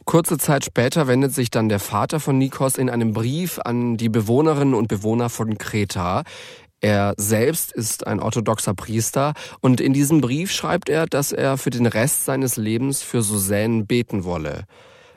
Kurze 0.04 0.36
Zeit 0.36 0.64
später 0.64 1.06
wendet 1.06 1.32
sich 1.32 1.50
dann 1.50 1.68
der 1.68 1.78
Vater 1.78 2.18
von 2.18 2.36
Nikos 2.36 2.76
in 2.76 2.90
einem 2.90 3.12
Brief 3.12 3.60
an 3.64 3.96
die 3.96 4.08
Bewohnerinnen 4.08 4.74
und 4.74 4.88
Bewohner 4.88 5.28
von 5.28 5.58
Kreta. 5.58 6.24
Er 6.80 7.14
selbst 7.16 7.70
ist 7.72 8.06
ein 8.08 8.18
orthodoxer 8.18 8.74
Priester 8.74 9.34
und 9.60 9.80
in 9.80 9.92
diesem 9.92 10.20
Brief 10.20 10.50
schreibt 10.50 10.88
er, 10.88 11.06
dass 11.06 11.30
er 11.30 11.56
für 11.56 11.70
den 11.70 11.86
Rest 11.86 12.24
seines 12.24 12.56
Lebens 12.56 13.02
für 13.02 13.22
Suzanne 13.22 13.84
beten 13.84 14.24
wolle. 14.24 14.64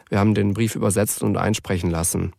Wir 0.10 0.20
haben 0.20 0.36
den 0.36 0.54
Brief 0.54 0.76
übersetzt 0.76 1.24
und 1.24 1.38
einsprechen 1.38 1.90
lassen. 1.90 2.34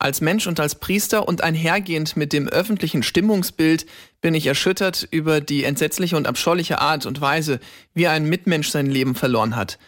Als 0.00 0.20
Mensch 0.20 0.46
und 0.46 0.58
als 0.58 0.76
Priester 0.76 1.26
und 1.26 1.42
einhergehend 1.42 2.16
mit 2.16 2.32
dem 2.32 2.48
öffentlichen 2.48 3.04
Stimmungsbild 3.04 3.86
bin 4.20 4.34
ich 4.34 4.46
erschüttert 4.46 5.06
über 5.10 5.40
die 5.40 5.64
entsetzliche 5.64 6.16
und 6.16 6.26
abscheuliche 6.26 6.80
Art 6.80 7.06
und 7.06 7.20
Weise, 7.20 7.60
wie 7.94 8.08
ein 8.08 8.28
Mitmensch 8.28 8.70
sein 8.70 8.86
Leben 8.86 9.14
verloren 9.14 9.54
hat. 9.54 9.78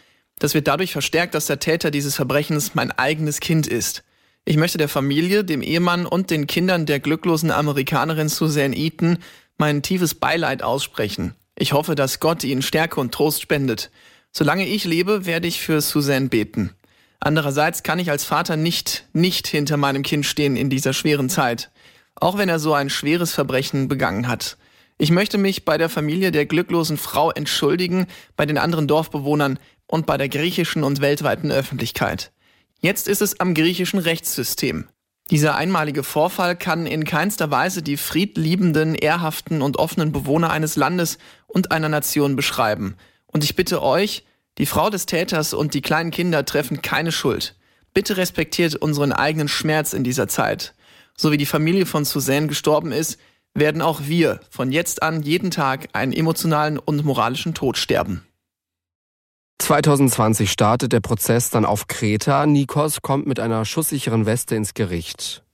Das 0.40 0.54
wird 0.54 0.66
dadurch 0.66 0.92
verstärkt, 0.92 1.34
dass 1.34 1.46
der 1.46 1.60
Täter 1.60 1.90
dieses 1.90 2.16
Verbrechens 2.16 2.74
mein 2.74 2.90
eigenes 2.90 3.40
Kind 3.40 3.66
ist. 3.66 4.02
Ich 4.46 4.56
möchte 4.56 4.78
der 4.78 4.88
Familie, 4.88 5.44
dem 5.44 5.62
Ehemann 5.62 6.06
und 6.06 6.30
den 6.30 6.46
Kindern 6.46 6.86
der 6.86 6.98
glücklosen 6.98 7.50
Amerikanerin 7.50 8.30
Suzanne 8.30 8.74
Eaton 8.74 9.18
mein 9.58 9.82
tiefes 9.82 10.14
Beileid 10.14 10.62
aussprechen. 10.62 11.34
Ich 11.56 11.74
hoffe, 11.74 11.94
dass 11.94 12.20
Gott 12.20 12.42
ihnen 12.42 12.62
Stärke 12.62 13.00
und 13.00 13.12
Trost 13.12 13.42
spendet. 13.42 13.90
Solange 14.32 14.66
ich 14.66 14.84
lebe, 14.84 15.26
werde 15.26 15.46
ich 15.46 15.60
für 15.60 15.82
Suzanne 15.82 16.30
beten. 16.30 16.70
Andererseits 17.20 17.82
kann 17.82 17.98
ich 17.98 18.10
als 18.10 18.24
Vater 18.24 18.56
nicht, 18.56 19.04
nicht 19.12 19.46
hinter 19.46 19.76
meinem 19.76 20.02
Kind 20.02 20.24
stehen 20.24 20.56
in 20.56 20.70
dieser 20.70 20.94
schweren 20.94 21.28
Zeit. 21.28 21.70
Auch 22.14 22.38
wenn 22.38 22.48
er 22.48 22.58
so 22.58 22.72
ein 22.72 22.88
schweres 22.88 23.34
Verbrechen 23.34 23.88
begangen 23.88 24.26
hat. 24.26 24.56
Ich 24.96 25.10
möchte 25.10 25.38
mich 25.38 25.64
bei 25.64 25.78
der 25.78 25.88
Familie 25.88 26.30
der 26.30 26.46
glücklosen 26.46 26.96
Frau 26.96 27.30
entschuldigen, 27.30 28.06
bei 28.36 28.46
den 28.46 28.58
anderen 28.58 28.86
Dorfbewohnern, 28.86 29.58
und 29.90 30.06
bei 30.06 30.16
der 30.16 30.28
griechischen 30.28 30.84
und 30.84 31.00
weltweiten 31.00 31.50
Öffentlichkeit. 31.50 32.30
Jetzt 32.78 33.08
ist 33.08 33.22
es 33.22 33.40
am 33.40 33.54
griechischen 33.54 33.98
Rechtssystem. 33.98 34.88
Dieser 35.30 35.56
einmalige 35.56 36.04
Vorfall 36.04 36.56
kann 36.56 36.86
in 36.86 37.04
keinster 37.04 37.50
Weise 37.50 37.82
die 37.82 37.96
friedliebenden, 37.96 38.94
ehrhaften 38.94 39.62
und 39.62 39.78
offenen 39.78 40.12
Bewohner 40.12 40.50
eines 40.50 40.76
Landes 40.76 41.18
und 41.48 41.72
einer 41.72 41.88
Nation 41.88 42.36
beschreiben. 42.36 42.96
Und 43.26 43.42
ich 43.42 43.56
bitte 43.56 43.82
euch, 43.82 44.24
die 44.58 44.66
Frau 44.66 44.90
des 44.90 45.06
Täters 45.06 45.54
und 45.54 45.74
die 45.74 45.82
kleinen 45.82 46.12
Kinder 46.12 46.44
treffen 46.44 46.82
keine 46.82 47.10
Schuld. 47.10 47.56
Bitte 47.92 48.16
respektiert 48.16 48.76
unseren 48.76 49.12
eigenen 49.12 49.48
Schmerz 49.48 49.92
in 49.92 50.04
dieser 50.04 50.28
Zeit. 50.28 50.74
So 51.16 51.32
wie 51.32 51.36
die 51.36 51.46
Familie 51.46 51.84
von 51.84 52.04
Suzanne 52.04 52.46
gestorben 52.46 52.92
ist, 52.92 53.18
werden 53.54 53.82
auch 53.82 54.02
wir 54.04 54.40
von 54.50 54.70
jetzt 54.70 55.02
an 55.02 55.22
jeden 55.22 55.50
Tag 55.50 55.88
einen 55.94 56.12
emotionalen 56.12 56.78
und 56.78 57.04
moralischen 57.04 57.54
Tod 57.54 57.76
sterben. 57.76 58.24
2020 59.60 60.50
startet 60.50 60.92
der 60.92 61.00
Prozess 61.00 61.50
dann 61.50 61.64
auf 61.64 61.86
Kreta. 61.86 62.46
Nikos 62.46 63.02
kommt 63.02 63.26
mit 63.26 63.38
einer 63.38 63.64
schusssicheren 63.64 64.24
Weste 64.24 64.56
ins 64.56 64.74
Gericht. 64.74 65.44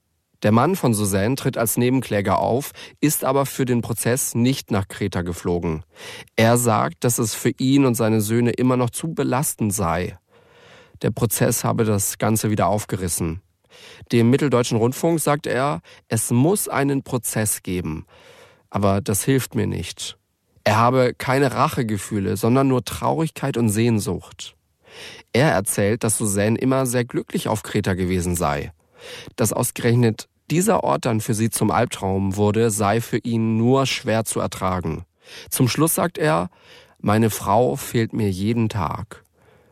Der 0.43 0.51
Mann 0.51 0.75
von 0.75 0.93
Suzanne 0.93 1.35
tritt 1.35 1.57
als 1.57 1.77
Nebenkläger 1.77 2.39
auf, 2.39 2.71
ist 3.01 3.25
aber 3.25 3.45
für 3.45 3.65
den 3.65 3.81
Prozess 3.81 4.33
nicht 4.33 4.71
nach 4.71 4.87
Kreta 4.87 5.23
geflogen. 5.23 5.83
Er 6.35 6.57
sagt, 6.57 7.03
dass 7.03 7.17
es 7.17 7.35
für 7.35 7.51
ihn 7.57 7.85
und 7.85 7.95
seine 7.95 8.21
Söhne 8.21 8.51
immer 8.51 8.77
noch 8.77 8.91
zu 8.91 9.13
belastend 9.13 9.73
sei. 9.73 10.17
Der 11.01 11.11
Prozess 11.11 11.63
habe 11.63 11.83
das 11.83 12.17
Ganze 12.17 12.49
wieder 12.49 12.67
aufgerissen. 12.67 13.41
Dem 14.11 14.29
Mitteldeutschen 14.29 14.77
Rundfunk 14.77 15.19
sagt 15.19 15.47
er, 15.47 15.81
es 16.07 16.31
muss 16.31 16.69
einen 16.69 17.03
Prozess 17.03 17.61
geben. 17.61 18.05
Aber 18.69 19.01
das 19.01 19.23
hilft 19.23 19.53
mir 19.53 19.67
nicht. 19.67 20.17
Er 20.67 20.75
habe 20.75 21.13
keine 21.17 21.53
Rachegefühle, 21.53 22.35
sondern 22.35 22.67
nur 22.67 22.83
Traurigkeit 22.83 23.55
und 23.55 23.69
Sehnsucht. 23.69 24.57
Er 25.31 25.49
erzählt, 25.53 26.03
dass 26.03 26.17
Suzanne 26.17 26.57
immer 26.57 26.85
sehr 26.85 27.05
glücklich 27.05 27.47
auf 27.47 27.63
Kreta 27.63 27.93
gewesen 27.93 28.35
sei. 28.35 28.73
Dass 29.37 29.53
ausgerechnet 29.53 30.27
dieser 30.51 30.83
Ort 30.83 31.05
dann 31.05 31.21
für 31.21 31.33
sie 31.33 31.49
zum 31.49 31.71
Albtraum 31.71 32.35
wurde, 32.35 32.69
sei 32.69 32.99
für 32.99 33.19
ihn 33.19 33.55
nur 33.55 33.85
schwer 33.85 34.25
zu 34.25 34.41
ertragen. 34.41 35.05
Zum 35.49 35.69
Schluss 35.69 35.95
sagt 35.95 36.17
er, 36.17 36.49
meine 36.99 37.29
Frau 37.29 37.77
fehlt 37.77 38.11
mir 38.11 38.29
jeden 38.29 38.67
Tag. 38.67 39.23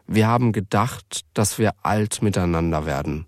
Wir 0.08 0.28
haben 0.28 0.54
gedacht, 0.54 1.26
dass 1.34 1.60
wir 1.60 1.74
alt 1.84 2.22
miteinander 2.22 2.86
werden. 2.86 3.26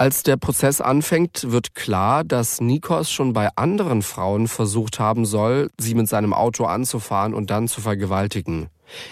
Als 0.00 0.22
der 0.22 0.38
Prozess 0.38 0.80
anfängt, 0.80 1.50
wird 1.50 1.74
klar, 1.74 2.24
dass 2.24 2.62
Nikos 2.62 3.10
schon 3.10 3.34
bei 3.34 3.50
anderen 3.56 4.00
Frauen 4.00 4.48
versucht 4.48 4.98
haben 4.98 5.26
soll, 5.26 5.68
sie 5.78 5.94
mit 5.94 6.08
seinem 6.08 6.32
Auto 6.32 6.64
anzufahren 6.64 7.34
und 7.34 7.50
dann 7.50 7.68
zu 7.68 7.82
vergewaltigen. 7.82 8.70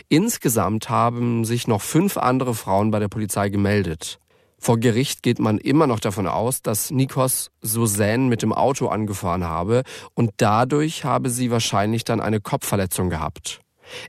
Insgesamt 0.09 0.89
haben 0.89 1.45
sich 1.45 1.67
noch 1.69 1.83
fünf 1.83 2.17
andere 2.17 2.55
Frauen 2.55 2.91
bei 2.91 3.01
der 3.01 3.09
Polizei 3.09 3.51
gemeldet. 3.51 4.19
Vor 4.59 4.79
Gericht 4.79 5.23
geht 5.23 5.41
man 5.41 5.59
immer 5.59 5.87
noch 5.87 6.01
davon 6.01 6.27
aus, 6.27 6.63
dass 6.63 6.91
Nikos 6.91 7.51
Suzanne 7.61 8.25
mit 8.31 8.41
dem 8.41 8.55
Auto 8.55 8.87
angefahren 8.89 9.45
habe 9.45 9.83
und 10.15 10.31
dadurch 10.39 11.05
habe 11.05 11.29
sie 11.29 11.51
wahrscheinlich 11.51 12.05
dann 12.05 12.23
eine 12.23 12.41
Kopfverletzung 12.41 13.11
gehabt. 13.11 13.61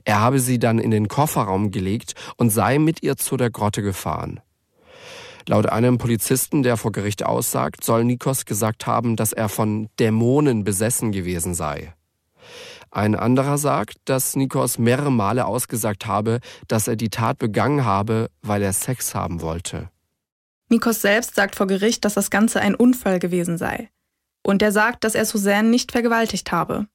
Er 0.06 0.20
habe 0.20 0.40
sie 0.40 0.58
dann 0.58 0.78
in 0.78 0.92
den 0.92 1.08
Kofferraum 1.08 1.72
gelegt 1.72 2.14
und 2.38 2.48
sei 2.48 2.78
mit 2.78 3.02
ihr 3.02 3.18
zu 3.18 3.36
der 3.36 3.50
Grotte 3.50 3.82
gefahren. 3.82 4.40
Laut 5.48 5.66
einem 5.66 5.98
Polizisten, 5.98 6.62
der 6.62 6.76
vor 6.76 6.92
Gericht 6.92 7.24
aussagt, 7.24 7.84
soll 7.84 8.04
Nikos 8.04 8.44
gesagt 8.44 8.86
haben, 8.86 9.16
dass 9.16 9.32
er 9.32 9.48
von 9.48 9.88
Dämonen 9.98 10.64
besessen 10.64 11.12
gewesen 11.12 11.54
sei. 11.54 11.94
Ein 12.90 13.14
anderer 13.14 13.56
sagt, 13.56 13.98
dass 14.04 14.34
Nikos 14.34 14.78
mehrere 14.78 15.12
Male 15.12 15.46
ausgesagt 15.46 16.06
habe, 16.06 16.40
dass 16.66 16.88
er 16.88 16.96
die 16.96 17.08
Tat 17.08 17.38
begangen 17.38 17.84
habe, 17.84 18.30
weil 18.42 18.62
er 18.62 18.72
Sex 18.72 19.14
haben 19.14 19.40
wollte. 19.40 19.90
Nikos 20.68 21.00
selbst 21.00 21.34
sagt 21.34 21.56
vor 21.56 21.66
Gericht, 21.66 22.04
dass 22.04 22.14
das 22.14 22.30
Ganze 22.30 22.60
ein 22.60 22.74
Unfall 22.74 23.18
gewesen 23.18 23.58
sei. 23.58 23.90
Und 24.42 24.62
er 24.62 24.72
sagt, 24.72 25.04
dass 25.04 25.14
er 25.14 25.24
Suzanne 25.24 25.68
nicht 25.68 25.92
vergewaltigt 25.92 26.50
habe. 26.50 26.86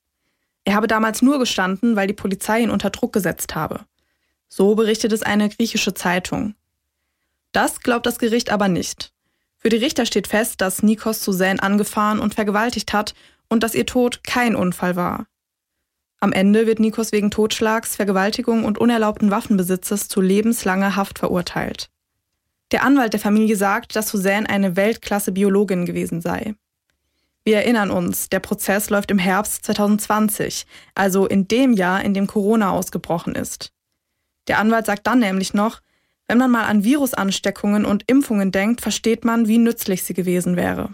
Er 0.66 0.76
habe 0.76 0.88
damals 0.88 1.22
nur 1.22 1.40
gestanden, 1.40 1.96
weil 1.96 2.08
die 2.08 2.14
Polizei 2.14 2.62
ihn 2.62 2.72
unter 2.72 2.90
Druck 2.90 3.14
gesetzt 3.14 3.56
habe. 3.56 3.82
So 4.50 4.76
berichtet 4.76 5.12
es 5.12 5.22
eine 5.22 5.48
griechische 5.50 5.94
Zeitung. 5.94 6.56
Das 7.56 7.80
glaubt 7.80 8.06
das 8.06 8.20
Gericht 8.20 8.50
aber 8.50 8.68
nicht. 8.68 9.14
Für 9.56 9.70
die 9.70 9.78
Richter 9.78 10.06
steht 10.06 10.28
fest, 10.28 10.60
dass 10.60 10.84
Nikos 10.84 11.24
Suzanne 11.24 11.64
angefahren 11.64 12.20
und 12.20 12.36
vergewaltigt 12.36 12.92
hat 12.92 13.14
und 13.48 13.64
dass 13.64 13.76
ihr 13.76 13.86
Tod 13.86 14.26
kein 14.26 14.58
Unfall 14.58 14.98
war. 14.98 15.28
Am 16.20 16.34
Ende 16.34 16.68
wird 16.68 16.82
Nikos 16.82 17.14
wegen 17.14 17.32
Totschlags, 17.32 17.96
Vergewaltigung 17.96 18.66
und 18.66 18.78
unerlaubten 18.78 19.32
Waffenbesitzes 19.32 20.10
zu 20.10 20.20
lebenslanger 20.20 20.98
Haft 20.98 21.18
verurteilt. 21.18 21.90
Der 22.72 22.84
Anwalt 22.84 23.14
der 23.14 23.22
Familie 23.22 23.56
sagt, 23.56 23.96
dass 23.96 24.10
Suzanne 24.10 24.50
eine 24.50 24.76
Weltklasse-Biologin 24.76 25.86
gewesen 25.86 26.20
sei. 26.20 26.56
Wir 27.46 27.56
erinnern 27.56 27.90
uns, 27.90 28.28
der 28.28 28.42
Prozess 28.42 28.90
läuft 28.90 29.12
im 29.12 29.20
Herbst 29.20 29.64
2020, 29.64 30.66
also 30.94 31.26
in 31.26 31.48
dem 31.48 31.72
Jahr, 31.72 32.04
in 32.04 32.14
dem 32.14 32.28
Corona 32.28 32.72
ausgebrochen 32.72 33.34
ist. 33.34 33.72
Der 34.50 34.60
Anwalt 34.60 34.88
sagt 34.88 35.08
dann 35.08 35.20
nämlich 35.20 35.54
noch, 35.54 35.80
wenn 36.28 36.38
man 36.38 36.52
mal 36.52 36.66
an 36.66 36.84
Virusansteckungen 36.84 37.86
und 37.86 38.04
Impfungen 38.08 38.52
denkt, 38.52 38.82
versteht 38.82 39.26
man, 39.26 39.48
wie 39.48 39.58
nützlich 39.58 40.04
sie 40.04 40.14
gewesen 40.14 40.56
wäre. 40.56 40.90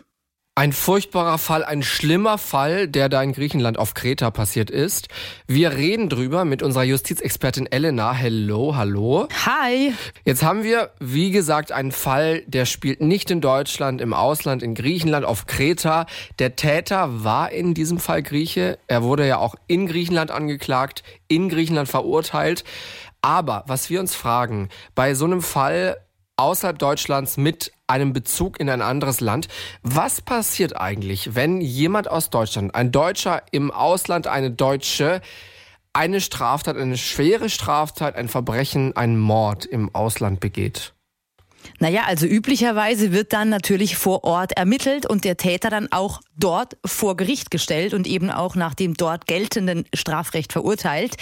Ein 0.53 0.73
furchtbarer 0.73 1.38
Fall, 1.38 1.63
ein 1.63 1.81
schlimmer 1.81 2.38
Fall, 2.38 2.89
der 2.89 3.07
da 3.07 3.23
in 3.23 3.31
Griechenland 3.31 3.79
auf 3.79 3.93
Kreta 3.93 4.31
passiert 4.31 4.69
ist. 4.69 5.07
Wir 5.47 5.71
reden 5.71 6.09
drüber 6.09 6.43
mit 6.43 6.61
unserer 6.61 6.83
Justizexpertin 6.83 7.67
Elena. 7.67 8.11
Hello, 8.11 8.75
hallo. 8.75 9.29
Hi. 9.45 9.93
Jetzt 10.25 10.43
haben 10.43 10.63
wir, 10.65 10.91
wie 11.00 11.31
gesagt, 11.31 11.71
einen 11.71 11.93
Fall, 11.93 12.43
der 12.47 12.65
spielt 12.65 13.00
nicht 13.00 13.31
in 13.31 13.39
Deutschland, 13.39 14.01
im 14.01 14.13
Ausland, 14.13 14.61
in 14.61 14.75
Griechenland, 14.75 15.25
auf 15.25 15.45
Kreta. 15.45 16.05
Der 16.38 16.57
Täter 16.57 17.23
war 17.23 17.53
in 17.53 17.73
diesem 17.73 17.97
Fall 17.97 18.21
Grieche. 18.21 18.77
Er 18.88 19.03
wurde 19.03 19.25
ja 19.25 19.38
auch 19.38 19.55
in 19.67 19.88
Griechenland 19.88 20.31
angeklagt, 20.31 21.01
in 21.29 21.47
Griechenland 21.47 21.88
verurteilt. 21.88 22.65
Aber 23.21 23.63
was 23.67 23.89
wir 23.89 23.99
uns 23.99 24.15
fragen, 24.15 24.69
bei 24.95 25.13
so 25.13 25.25
einem 25.25 25.41
Fall 25.41 25.97
außerhalb 26.37 26.79
Deutschlands 26.79 27.37
mit 27.37 27.71
einem 27.85 28.13
Bezug 28.13 28.59
in 28.59 28.69
ein 28.69 28.81
anderes 28.81 29.21
Land. 29.21 29.47
Was 29.83 30.21
passiert 30.21 30.75
eigentlich, 30.75 31.35
wenn 31.35 31.61
jemand 31.61 32.09
aus 32.09 32.29
Deutschland, 32.29 32.73
ein 32.73 32.91
Deutscher 32.91 33.43
im 33.51 33.69
Ausland, 33.69 34.27
eine 34.27 34.49
Deutsche, 34.49 35.21
eine 35.93 36.21
Straftat, 36.21 36.77
eine 36.77 36.97
schwere 36.97 37.49
Straftat, 37.49 38.15
ein 38.15 38.29
Verbrechen, 38.29 38.95
einen 38.95 39.19
Mord 39.19 39.65
im 39.65 39.93
Ausland 39.93 40.39
begeht? 40.39 40.93
Naja, 41.79 42.03
also 42.05 42.25
üblicherweise 42.25 43.11
wird 43.11 43.33
dann 43.33 43.49
natürlich 43.49 43.97
vor 43.97 44.23
Ort 44.23 44.53
ermittelt 44.53 45.05
und 45.05 45.23
der 45.23 45.37
Täter 45.37 45.69
dann 45.69 45.91
auch 45.91 46.21
dort 46.37 46.77
vor 46.85 47.15
Gericht 47.15 47.51
gestellt 47.51 47.93
und 47.93 48.07
eben 48.07 48.29
auch 48.29 48.55
nach 48.55 48.74
dem 48.74 48.95
dort 48.95 49.27
geltenden 49.27 49.85
Strafrecht 49.93 50.53
verurteilt. 50.53 51.17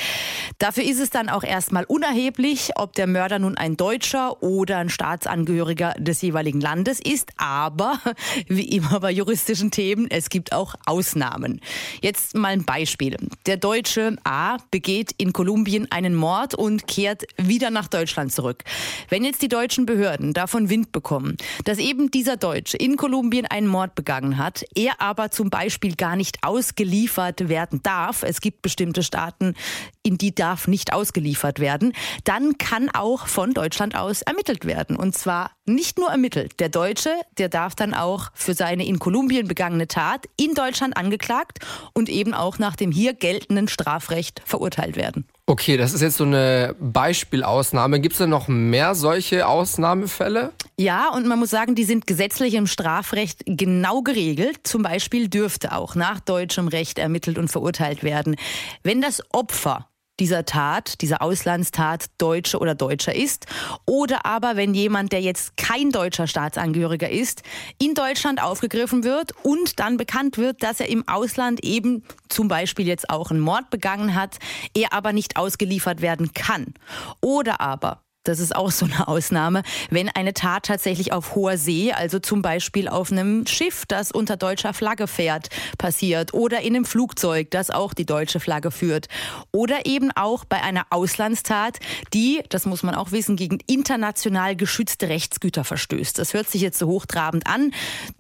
Dafür 0.58 0.84
ist 0.84 1.00
es 1.00 1.10
dann 1.10 1.30
auch 1.30 1.44
erstmal 1.44 1.84
unerheblich, 1.86 2.72
ob 2.76 2.94
der 2.94 3.08
Mörder 3.08 3.40
nun 3.40 3.58
ein 3.58 3.78
Deutscher 3.78 4.42
oder 4.42 4.78
ein 4.78 4.90
Staatsangehöriger 4.90 5.94
des 5.98 6.22
jeweiligen 6.22 6.62
Landes 6.62 7.00
ist. 7.00 7.32
Aber 7.38 8.00
wie 8.48 8.70
immer 8.70 9.00
bei 9.00 9.12
juristischen 9.12 9.72
Themen, 9.72 10.08
es 10.10 10.30
gibt 10.30 10.54
auch 10.54 10.76
Ausnahmen. 10.86 11.62
Jetzt 12.02 12.36
mal 12.36 12.50
ein 12.50 12.66
Beispiel. 12.66 13.18
Der 13.46 13.58
Deutsche 13.58 14.18
A 14.24 14.58
begeht 14.72 15.14
in 15.18 15.34
Kolumbien 15.34 15.92
einen 15.92 16.16
Mord 16.16 16.56
und 16.56 16.88
kehrt 16.88 17.24
wieder 17.38 17.70
nach 17.70 17.88
Deutschland 17.88 18.32
zurück. 18.32 18.64
Wenn 19.10 19.24
jetzt 19.24 19.42
die 19.42 19.48
deutschen 19.48 19.86
Behörden 19.86 20.29
davon 20.34 20.70
Wind 20.70 20.92
bekommen, 20.92 21.38
dass 21.66 21.78
eben 21.78 22.12
dieser 22.12 22.38
Deutsche 22.38 22.78
in 22.78 22.98
Kolumbien 22.98 23.46
einen 23.46 23.68
Mord 23.68 23.96
begangen 23.96 24.38
hat, 24.38 24.64
er 24.76 25.02
aber 25.02 25.32
zum 25.32 25.50
Beispiel 25.50 25.96
gar 25.96 26.16
nicht 26.16 26.44
ausgeliefert 26.44 27.50
werden 27.50 27.82
darf, 27.84 28.24
es 28.24 28.42
gibt 28.42 28.62
bestimmte 28.62 29.04
Staaten, 29.04 29.56
in 30.04 30.18
die 30.18 30.34
darf 30.34 30.68
nicht 30.68 30.94
ausgeliefert 30.94 31.60
werden, 31.60 31.94
dann 32.24 32.58
kann 32.58 32.90
auch 32.90 33.28
von 33.28 33.54
Deutschland 33.54 33.96
aus 33.96 34.22
ermittelt 34.22 34.66
werden. 34.66 34.96
Und 34.96 35.16
zwar 35.18 35.52
nicht 35.66 35.98
nur 35.98 36.10
ermittelt. 36.10 36.60
Der 36.60 36.70
Deutsche, 36.70 37.14
der 37.38 37.50
darf 37.50 37.76
dann 37.76 37.94
auch 37.94 38.30
für 38.34 38.54
seine 38.54 38.86
in 38.86 39.00
Kolumbien 39.00 39.48
begangene 39.48 39.88
Tat 39.88 40.26
in 40.38 40.54
Deutschland 40.54 40.98
angeklagt 40.98 41.60
und 41.94 42.10
eben 42.10 42.34
auch 42.34 42.60
nach 42.60 42.76
dem 42.76 42.92
hier 42.92 43.14
geltenden 43.14 43.68
Strafrecht 43.68 44.42
verurteilt 44.46 44.96
werden. 44.96 45.28
Okay, 45.50 45.78
das 45.78 45.94
ist 45.94 46.02
jetzt 46.02 46.18
so 46.18 46.26
eine 46.26 46.76
Beispielausnahme. 46.80 48.00
Gibt 48.00 48.14
es 48.14 48.20
denn 48.20 48.30
noch 48.30 48.48
mehr 48.48 48.94
solche 48.94 49.48
Ausnahmefälle? 49.48 50.52
Ja, 50.78 51.10
und 51.10 51.26
man 51.26 51.40
muss 51.40 51.50
sagen, 51.50 51.74
die 51.74 51.86
sind 51.86 52.06
gesetzlich 52.06 52.54
im 52.54 52.68
Strafrecht 52.68 53.42
genau 53.48 54.04
geregelt. 54.04 54.60
Zum 54.62 54.84
Beispiel 54.84 55.28
dürfte 55.28 55.72
auch 55.72 55.96
nach 55.96 56.20
deutschem 56.20 56.68
Recht 56.68 57.00
ermittelt 57.00 57.40
und 57.40 57.48
verurteilt 57.48 58.04
werden, 58.04 58.36
wenn 58.84 59.02
das 59.02 59.24
Opfer 59.34 59.88
dieser 60.20 60.46
Tat, 60.46 61.02
dieser 61.02 61.22
Auslandstat 61.22 62.06
Deutsche 62.18 62.60
oder 62.60 62.76
Deutscher 62.76 63.16
ist. 63.16 63.46
Oder 63.86 64.26
aber, 64.26 64.56
wenn 64.56 64.74
jemand, 64.74 65.12
der 65.12 65.22
jetzt 65.22 65.58
kein 65.58 65.92
deutscher 65.92 66.28
Staatsangehöriger 66.28 67.10
ist, 67.10 67.44
in 67.82 67.94
Deutschland 67.94 68.42
aufgegriffen 68.42 69.04
wird 69.04 69.34
und 69.44 69.80
dann 69.80 69.98
bekannt 69.98 70.38
wird, 70.38 70.64
dass 70.64 70.80
er 70.80 70.90
im 70.90 71.08
Ausland 71.08 71.64
eben 71.64 72.04
zum 72.28 72.48
Beispiel 72.48 72.88
jetzt 72.88 73.10
auch 73.10 73.32
einen 73.32 73.40
Mord 73.40 73.70
begangen 73.70 74.16
hat, 74.16 74.38
er 74.76 74.94
aber 74.94 75.14
nicht 75.14 75.38
ausgeliefert 75.38 76.02
werden 76.02 76.34
kann. 76.34 76.74
Oder 77.22 77.62
aber, 77.62 78.02
das 78.30 78.40
ist 78.40 78.56
auch 78.56 78.72
so 78.72 78.86
eine 78.86 79.08
Ausnahme, 79.08 79.64
wenn 79.90 80.08
eine 80.08 80.34
Tat 80.34 80.68
tatsächlich 80.68 81.12
auf 81.12 81.36
hoher 81.36 81.58
See, 81.58 81.92
also 81.92 82.20
zum 82.20 82.42
Beispiel 82.42 82.88
auf 82.88 83.12
einem 83.12 83.48
Schiff, 83.48 83.86
das 83.88 84.12
unter 84.12 84.38
deutscher 84.38 84.74
Flagge 84.74 85.08
fährt, 85.08 85.50
passiert 85.78 86.34
oder 86.34 86.62
in 86.62 86.76
einem 86.76 86.86
Flugzeug, 86.86 87.50
das 87.50 87.72
auch 87.72 87.94
die 87.94 88.06
deutsche 88.06 88.40
Flagge 88.40 88.70
führt 88.70 89.08
oder 89.52 89.86
eben 89.86 90.12
auch 90.16 90.46
bei 90.46 90.62
einer 90.62 90.86
Auslandstat, 90.92 91.80
die, 92.14 92.44
das 92.50 92.68
muss 92.68 92.84
man 92.84 92.94
auch 92.94 93.12
wissen, 93.12 93.36
gegen 93.36 93.58
international 93.66 94.56
geschützte 94.56 95.10
Rechtsgüter 95.10 95.64
verstößt. 95.64 96.20
Das 96.20 96.34
hört 96.36 96.50
sich 96.50 96.62
jetzt 96.62 96.78
so 96.78 96.88
hochtrabend 96.88 97.48
an. 97.48 97.72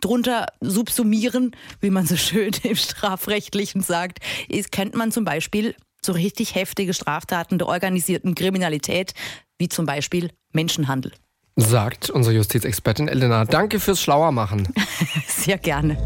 Drunter 0.01 0.47
subsumieren, 0.59 1.55
wie 1.81 1.91
man 1.91 2.07
so 2.07 2.17
schön 2.17 2.51
im 2.63 2.75
Strafrechtlichen 2.75 3.81
sagt, 3.81 4.19
ist, 4.47 4.71
könnte 4.71 4.97
man 4.97 5.11
zum 5.11 5.23
Beispiel 5.23 5.75
so 6.03 6.13
richtig 6.13 6.55
heftige 6.55 6.93
Straftaten 6.93 7.57
der 7.57 7.67
organisierten 7.67 8.35
Kriminalität 8.35 9.13
wie 9.59 9.69
zum 9.69 9.85
Beispiel 9.85 10.31
Menschenhandel. 10.53 11.11
Sagt 11.55 12.09
unsere 12.09 12.35
Justizexpertin 12.35 13.09
Elena. 13.09 13.43
Danke 13.43 13.79
fürs 13.79 14.01
Schlauermachen. 14.01 14.67
Sehr 15.27 15.57
gerne. 15.57 15.97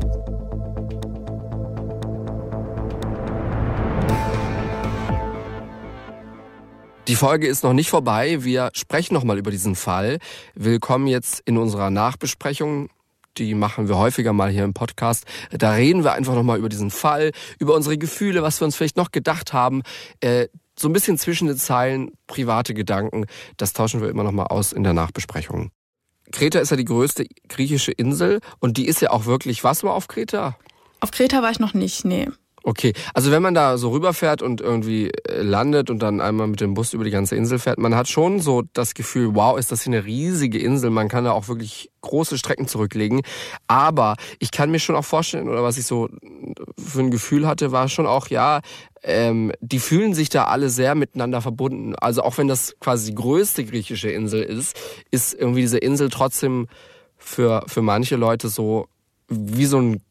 Die 7.07 7.15
Folge 7.15 7.47
ist 7.47 7.63
noch 7.63 7.73
nicht 7.73 7.89
vorbei. 7.89 8.43
Wir 8.43 8.71
sprechen 8.73 9.13
noch 9.13 9.23
mal 9.23 9.37
über 9.37 9.51
diesen 9.51 9.75
Fall. 9.75 10.17
Willkommen 10.55 11.05
jetzt 11.05 11.41
in 11.41 11.57
unserer 11.57 11.91
Nachbesprechung. 11.91 12.89
Die 13.37 13.53
machen 13.55 13.87
wir 13.87 13.97
häufiger 13.97 14.31
mal 14.31 14.49
hier 14.49 14.63
im 14.63 14.73
Podcast. 14.73 15.25
Da 15.51 15.73
reden 15.73 16.03
wir 16.03 16.13
einfach 16.13 16.33
noch 16.33 16.43
mal 16.43 16.57
über 16.57 16.69
diesen 16.69 16.91
Fall, 16.91 17.31
über 17.59 17.75
unsere 17.75 17.97
Gefühle, 17.97 18.41
was 18.41 18.61
wir 18.61 18.65
uns 18.65 18.75
vielleicht 18.75 18.97
noch 18.97 19.11
gedacht 19.11 19.53
haben. 19.53 19.83
Äh, 20.21 20.47
so 20.77 20.89
ein 20.89 20.93
bisschen 20.93 21.17
zwischen 21.17 21.47
den 21.47 21.57
Zeilen 21.57 22.11
private 22.27 22.73
Gedanken, 22.73 23.25
das 23.57 23.73
tauschen 23.73 24.01
wir 24.01 24.09
immer 24.09 24.23
noch 24.23 24.31
mal 24.31 24.47
aus 24.47 24.73
in 24.73 24.83
der 24.83 24.93
Nachbesprechung. 24.93 25.71
Kreta 26.31 26.59
ist 26.59 26.71
ja 26.71 26.77
die 26.77 26.85
größte 26.85 27.25
griechische 27.47 27.91
Insel 27.91 28.39
und 28.59 28.77
die 28.77 28.87
ist 28.87 29.01
ja 29.01 29.11
auch 29.11 29.25
wirklich, 29.25 29.63
was 29.63 29.83
war 29.83 29.93
auf 29.93 30.07
Kreta? 30.07 30.57
Auf 30.99 31.11
Kreta 31.11 31.41
war 31.41 31.51
ich 31.51 31.59
noch 31.59 31.73
nicht, 31.73 32.05
nee. 32.05 32.29
Okay, 32.65 32.93
also 33.13 33.29
wenn 33.29 33.41
man 33.41 33.53
da 33.53 33.77
so 33.77 33.91
rüberfährt 33.91 34.41
und 34.41 34.61
irgendwie 34.61 35.09
äh, 35.09 35.41
landet 35.41 35.89
und 35.89 35.99
dann 35.99 36.21
einmal 36.21 36.47
mit 36.47 36.61
dem 36.61 36.73
Bus 36.73 36.93
über 36.93 37.03
die 37.03 37.11
ganze 37.11 37.35
Insel 37.35 37.59
fährt, 37.59 37.77
man 37.77 37.93
hat 37.93 38.07
schon 38.07 38.39
so 38.39 38.63
das 38.71 38.93
Gefühl, 38.93 39.35
wow, 39.35 39.59
ist 39.59 39.73
das 39.73 39.83
hier 39.83 39.91
eine 39.91 40.05
riesige 40.05 40.59
Insel, 40.59 40.89
man 40.89 41.09
kann 41.09 41.25
da 41.25 41.33
auch 41.33 41.49
wirklich 41.49 41.91
große 41.99 42.37
Strecken 42.37 42.65
zurücklegen. 42.69 43.21
Aber 43.67 44.15
ich 44.39 44.51
kann 44.51 44.71
mir 44.71 44.79
schon 44.79 44.95
auch 44.95 45.03
vorstellen, 45.03 45.49
oder 45.49 45.61
was 45.61 45.77
ich 45.77 45.85
so 45.85 46.07
für 46.77 46.99
ein 47.01 47.11
Gefühl 47.11 47.47
hatte, 47.47 47.73
war 47.73 47.89
schon 47.89 48.07
auch, 48.07 48.27
ja, 48.27 48.61
ähm, 49.03 49.51
die 49.59 49.79
fühlen 49.79 50.13
sich 50.13 50.29
da 50.29 50.45
alle 50.45 50.69
sehr 50.69 50.95
miteinander 50.95 51.41
verbunden. 51.41 51.95
Also 51.95 52.23
auch 52.23 52.37
wenn 52.37 52.47
das 52.47 52.75
quasi 52.79 53.11
die 53.11 53.15
größte 53.15 53.65
griechische 53.65 54.09
Insel 54.09 54.41
ist, 54.41 54.79
ist 55.11 55.33
irgendwie 55.33 55.61
diese 55.61 55.79
Insel 55.79 56.09
trotzdem 56.09 56.67
für, 57.17 57.65
für 57.67 57.81
manche 57.81 58.15
Leute 58.15 58.47
so 58.47 58.87
wie 59.27 59.65
so 59.65 59.79
ein 59.79 60.01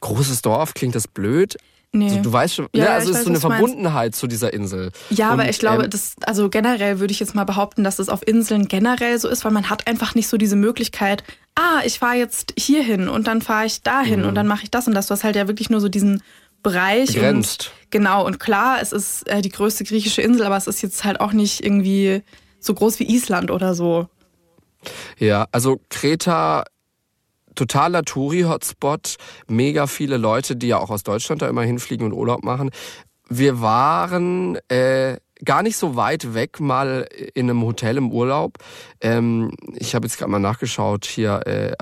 großes 0.00 0.42
Dorf, 0.42 0.74
klingt 0.74 0.94
das 0.94 1.08
blöd? 1.08 1.56
Nee. 1.90 2.10
Also, 2.10 2.22
du 2.22 2.32
weißt 2.32 2.54
schon, 2.54 2.68
ja, 2.74 2.84
ne? 2.84 2.90
also 2.90 3.10
es 3.10 3.18
ist 3.18 3.24
so 3.24 3.30
eine 3.30 3.40
Verbundenheit 3.40 4.14
zu 4.14 4.26
dieser 4.26 4.52
Insel. 4.52 4.92
Ja, 5.08 5.28
und, 5.28 5.40
aber 5.40 5.48
ich 5.48 5.58
glaube, 5.58 5.84
ähm, 5.84 5.90
das, 5.90 6.16
also 6.26 6.50
generell 6.50 7.00
würde 7.00 7.12
ich 7.12 7.20
jetzt 7.20 7.34
mal 7.34 7.44
behaupten, 7.44 7.82
dass 7.82 7.98
es 7.98 8.10
auf 8.10 8.26
Inseln 8.26 8.68
generell 8.68 9.18
so 9.18 9.28
ist, 9.28 9.44
weil 9.44 9.52
man 9.52 9.70
hat 9.70 9.86
einfach 9.86 10.14
nicht 10.14 10.28
so 10.28 10.36
diese 10.36 10.56
Möglichkeit, 10.56 11.24
ah, 11.54 11.80
ich 11.84 11.98
fahre 11.98 12.16
jetzt 12.16 12.52
hier 12.58 12.82
hin 12.82 13.08
und 13.08 13.26
dann 13.26 13.40
fahre 13.40 13.64
ich 13.64 13.82
dahin 13.82 14.20
mhm. 14.20 14.28
und 14.28 14.34
dann 14.34 14.46
mache 14.46 14.64
ich 14.64 14.70
das 14.70 14.86
und 14.86 14.94
das. 14.94 15.06
Du 15.06 15.12
hast 15.12 15.24
halt 15.24 15.34
ja 15.34 15.48
wirklich 15.48 15.70
nur 15.70 15.80
so 15.80 15.88
diesen 15.88 16.22
Bereich. 16.62 17.14
Begrenzt. 17.14 17.72
Und, 17.84 17.90
genau, 17.90 18.26
und 18.26 18.38
klar, 18.38 18.82
es 18.82 18.92
ist 18.92 19.26
äh, 19.26 19.40
die 19.40 19.48
größte 19.48 19.84
griechische 19.84 20.20
Insel, 20.20 20.44
aber 20.44 20.58
es 20.58 20.66
ist 20.66 20.82
jetzt 20.82 21.04
halt 21.04 21.20
auch 21.20 21.32
nicht 21.32 21.64
irgendwie 21.64 22.22
so 22.60 22.74
groß 22.74 22.98
wie 22.98 23.14
Island 23.14 23.50
oder 23.50 23.74
so. 23.74 24.08
Ja, 25.18 25.46
also 25.52 25.80
Kreta 25.88 26.64
totaler 27.58 28.04
Touri-Hotspot, 28.04 29.16
mega 29.48 29.86
viele 29.86 30.16
Leute, 30.16 30.56
die 30.56 30.68
ja 30.68 30.78
auch 30.78 30.90
aus 30.90 31.02
Deutschland 31.02 31.42
da 31.42 31.48
immer 31.48 31.62
hinfliegen 31.62 32.06
und 32.06 32.12
Urlaub 32.12 32.44
machen. 32.44 32.70
Wir 33.28 33.60
waren 33.60 34.56
äh, 34.68 35.16
gar 35.44 35.62
nicht 35.62 35.76
so 35.76 35.96
weit 35.96 36.34
weg 36.34 36.60
mal 36.60 37.06
in 37.34 37.50
einem 37.50 37.62
Hotel 37.62 37.96
im 37.96 38.12
Urlaub. 38.12 38.58
Ähm, 39.00 39.52
ich 39.74 39.94
habe 39.94 40.06
jetzt 40.06 40.18
gerade 40.18 40.30
mal 40.30 40.38
nachgeschaut 40.38 41.04
hier 41.04 41.46
äh, 41.46 41.74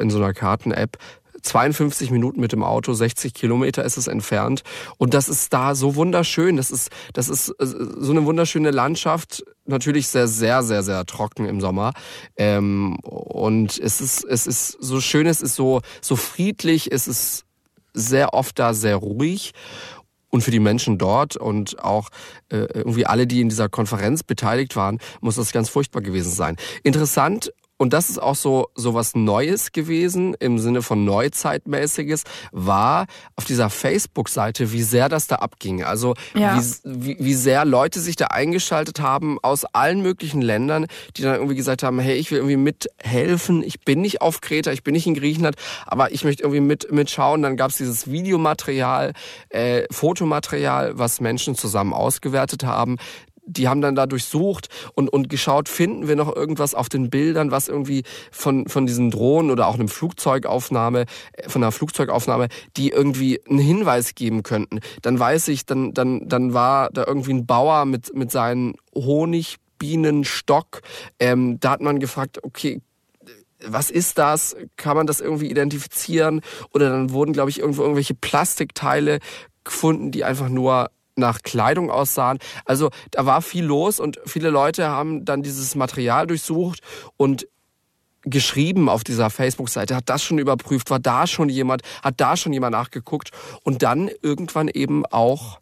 in 0.00 0.10
so 0.10 0.18
einer 0.18 0.34
Karten-App. 0.34 0.98
52 1.46 2.10
Minuten 2.10 2.40
mit 2.40 2.52
dem 2.52 2.62
Auto, 2.62 2.92
60 2.92 3.34
Kilometer 3.34 3.84
ist 3.84 3.96
es 3.96 4.06
entfernt. 4.06 4.62
Und 4.98 5.14
das 5.14 5.28
ist 5.28 5.52
da 5.52 5.74
so 5.74 5.94
wunderschön. 5.94 6.56
Das 6.56 6.70
ist, 6.70 6.90
das 7.12 7.28
ist 7.28 7.50
äh, 7.50 7.66
so 7.66 8.12
eine 8.12 8.24
wunderschöne 8.24 8.70
Landschaft. 8.70 9.44
Natürlich 9.64 10.08
sehr, 10.08 10.28
sehr, 10.28 10.62
sehr, 10.62 10.82
sehr 10.82 11.06
trocken 11.06 11.46
im 11.46 11.60
Sommer. 11.60 11.92
Ähm, 12.36 12.96
und 13.02 13.78
es 13.78 14.00
ist, 14.00 14.24
es 14.24 14.46
ist 14.46 14.76
so 14.80 15.00
schön, 15.00 15.26
es 15.26 15.40
ist 15.40 15.54
so, 15.54 15.80
so 16.00 16.16
friedlich, 16.16 16.92
es 16.92 17.08
ist 17.08 17.44
sehr 17.94 18.34
oft 18.34 18.58
da 18.58 18.74
sehr 18.74 18.96
ruhig 18.96 19.52
und 20.30 20.42
für 20.42 20.50
die 20.50 20.60
Menschen 20.60 20.98
dort 20.98 21.36
und 21.36 21.82
auch 21.82 22.10
äh, 22.50 22.66
irgendwie 22.74 23.06
alle, 23.06 23.26
die 23.26 23.40
in 23.40 23.48
dieser 23.48 23.68
Konferenz 23.68 24.22
beteiligt 24.22 24.76
waren, 24.76 24.98
muss 25.20 25.36
das 25.36 25.52
ganz 25.52 25.68
furchtbar 25.70 26.02
gewesen 26.02 26.30
sein. 26.30 26.56
Interessant 26.82 27.52
und 27.78 27.92
das 27.92 28.08
ist 28.08 28.18
auch 28.18 28.34
so, 28.34 28.68
so 28.74 28.94
was 28.94 29.14
Neues 29.14 29.72
gewesen 29.72 30.34
im 30.40 30.58
Sinne 30.58 30.82
von 30.82 31.04
Neuzeitmäßiges, 31.04 32.24
war 32.52 33.06
auf 33.36 33.44
dieser 33.44 33.68
Facebook-Seite, 33.68 34.72
wie 34.72 34.82
sehr 34.82 35.08
das 35.08 35.26
da 35.26 35.36
abging. 35.36 35.84
Also 35.84 36.14
ja. 36.34 36.60
wie, 36.84 37.16
wie 37.18 37.34
sehr 37.34 37.64
Leute 37.64 38.00
sich 38.00 38.16
da 38.16 38.26
eingeschaltet 38.26 39.00
haben 39.00 39.38
aus 39.42 39.64
allen 39.66 40.00
möglichen 40.00 40.40
Ländern, 40.40 40.86
die 41.16 41.22
dann 41.22 41.34
irgendwie 41.34 41.56
gesagt 41.56 41.82
haben, 41.82 41.98
hey, 41.98 42.16
ich 42.16 42.30
will 42.30 42.38
irgendwie 42.38 42.56
mithelfen, 42.56 43.62
ich 43.62 43.80
bin 43.80 44.00
nicht 44.00 44.22
auf 44.22 44.40
Kreta, 44.40 44.72
ich 44.72 44.82
bin 44.82 44.94
nicht 44.94 45.06
in 45.06 45.14
Griechenland, 45.14 45.56
aber 45.86 46.12
ich 46.12 46.24
möchte 46.24 46.44
irgendwie 46.44 46.60
mit, 46.60 46.90
mitschauen. 46.90 47.42
Dann 47.42 47.56
gab 47.56 47.70
es 47.70 47.76
dieses 47.76 48.10
Videomaterial, 48.10 49.12
äh, 49.50 49.84
Fotomaterial, 49.90 50.98
was 50.98 51.20
Menschen 51.20 51.56
zusammen 51.56 51.92
ausgewertet 51.92 52.64
haben 52.64 52.96
die 53.46 53.68
haben 53.68 53.80
dann 53.80 53.94
da 53.94 54.06
durchsucht 54.06 54.68
und, 54.94 55.08
und 55.08 55.28
geschaut, 55.28 55.68
finden 55.68 56.08
wir 56.08 56.16
noch 56.16 56.34
irgendwas 56.34 56.74
auf 56.74 56.88
den 56.88 57.10
Bildern, 57.10 57.50
was 57.50 57.68
irgendwie 57.68 58.02
von, 58.30 58.68
von 58.68 58.86
diesen 58.86 59.10
Drohnen 59.10 59.50
oder 59.50 59.68
auch 59.68 59.74
einem 59.74 59.88
Flugzeugaufnahme, 59.88 61.06
äh, 61.32 61.48
von 61.48 61.62
einer 61.62 61.72
Flugzeugaufnahme, 61.72 62.48
die 62.76 62.90
irgendwie 62.90 63.40
einen 63.48 63.58
Hinweis 63.58 64.14
geben 64.14 64.42
könnten. 64.42 64.80
Dann 65.02 65.18
weiß 65.18 65.48
ich, 65.48 65.64
dann, 65.64 65.94
dann, 65.94 66.28
dann 66.28 66.52
war 66.52 66.90
da 66.90 67.04
irgendwie 67.06 67.32
ein 67.34 67.46
Bauer 67.46 67.84
mit, 67.84 68.14
mit 68.14 68.30
seinen 68.30 68.74
Honigbienenstock. 68.94 70.82
Ähm, 71.18 71.58
da 71.60 71.70
hat 71.70 71.80
man 71.80 72.00
gefragt, 72.00 72.40
okay, 72.42 72.80
was 73.64 73.90
ist 73.90 74.18
das? 74.18 74.54
Kann 74.76 74.96
man 74.96 75.06
das 75.06 75.20
irgendwie 75.20 75.50
identifizieren? 75.50 76.42
Oder 76.74 76.90
dann 76.90 77.10
wurden, 77.10 77.32
glaube 77.32 77.50
ich, 77.50 77.60
irgendwo 77.60 77.82
irgendwelche 77.82 78.14
Plastikteile 78.14 79.18
gefunden, 79.64 80.10
die 80.10 80.24
einfach 80.24 80.48
nur 80.48 80.90
nach 81.16 81.42
Kleidung 81.42 81.90
aussahen. 81.90 82.38
Also 82.64 82.90
da 83.10 83.26
war 83.26 83.42
viel 83.42 83.64
los 83.64 84.00
und 84.00 84.20
viele 84.24 84.50
Leute 84.50 84.88
haben 84.88 85.24
dann 85.24 85.42
dieses 85.42 85.74
Material 85.74 86.26
durchsucht 86.26 86.80
und 87.16 87.48
geschrieben 88.22 88.88
auf 88.88 89.04
dieser 89.04 89.30
Facebook-Seite, 89.30 89.94
hat 89.94 90.08
das 90.08 90.22
schon 90.22 90.38
überprüft, 90.38 90.90
war 90.90 90.98
da 90.98 91.26
schon 91.26 91.48
jemand, 91.48 91.82
hat 92.02 92.20
da 92.20 92.36
schon 92.36 92.52
jemand 92.52 92.72
nachgeguckt 92.72 93.30
und 93.62 93.82
dann 93.82 94.10
irgendwann 94.20 94.68
eben 94.68 95.06
auch 95.06 95.60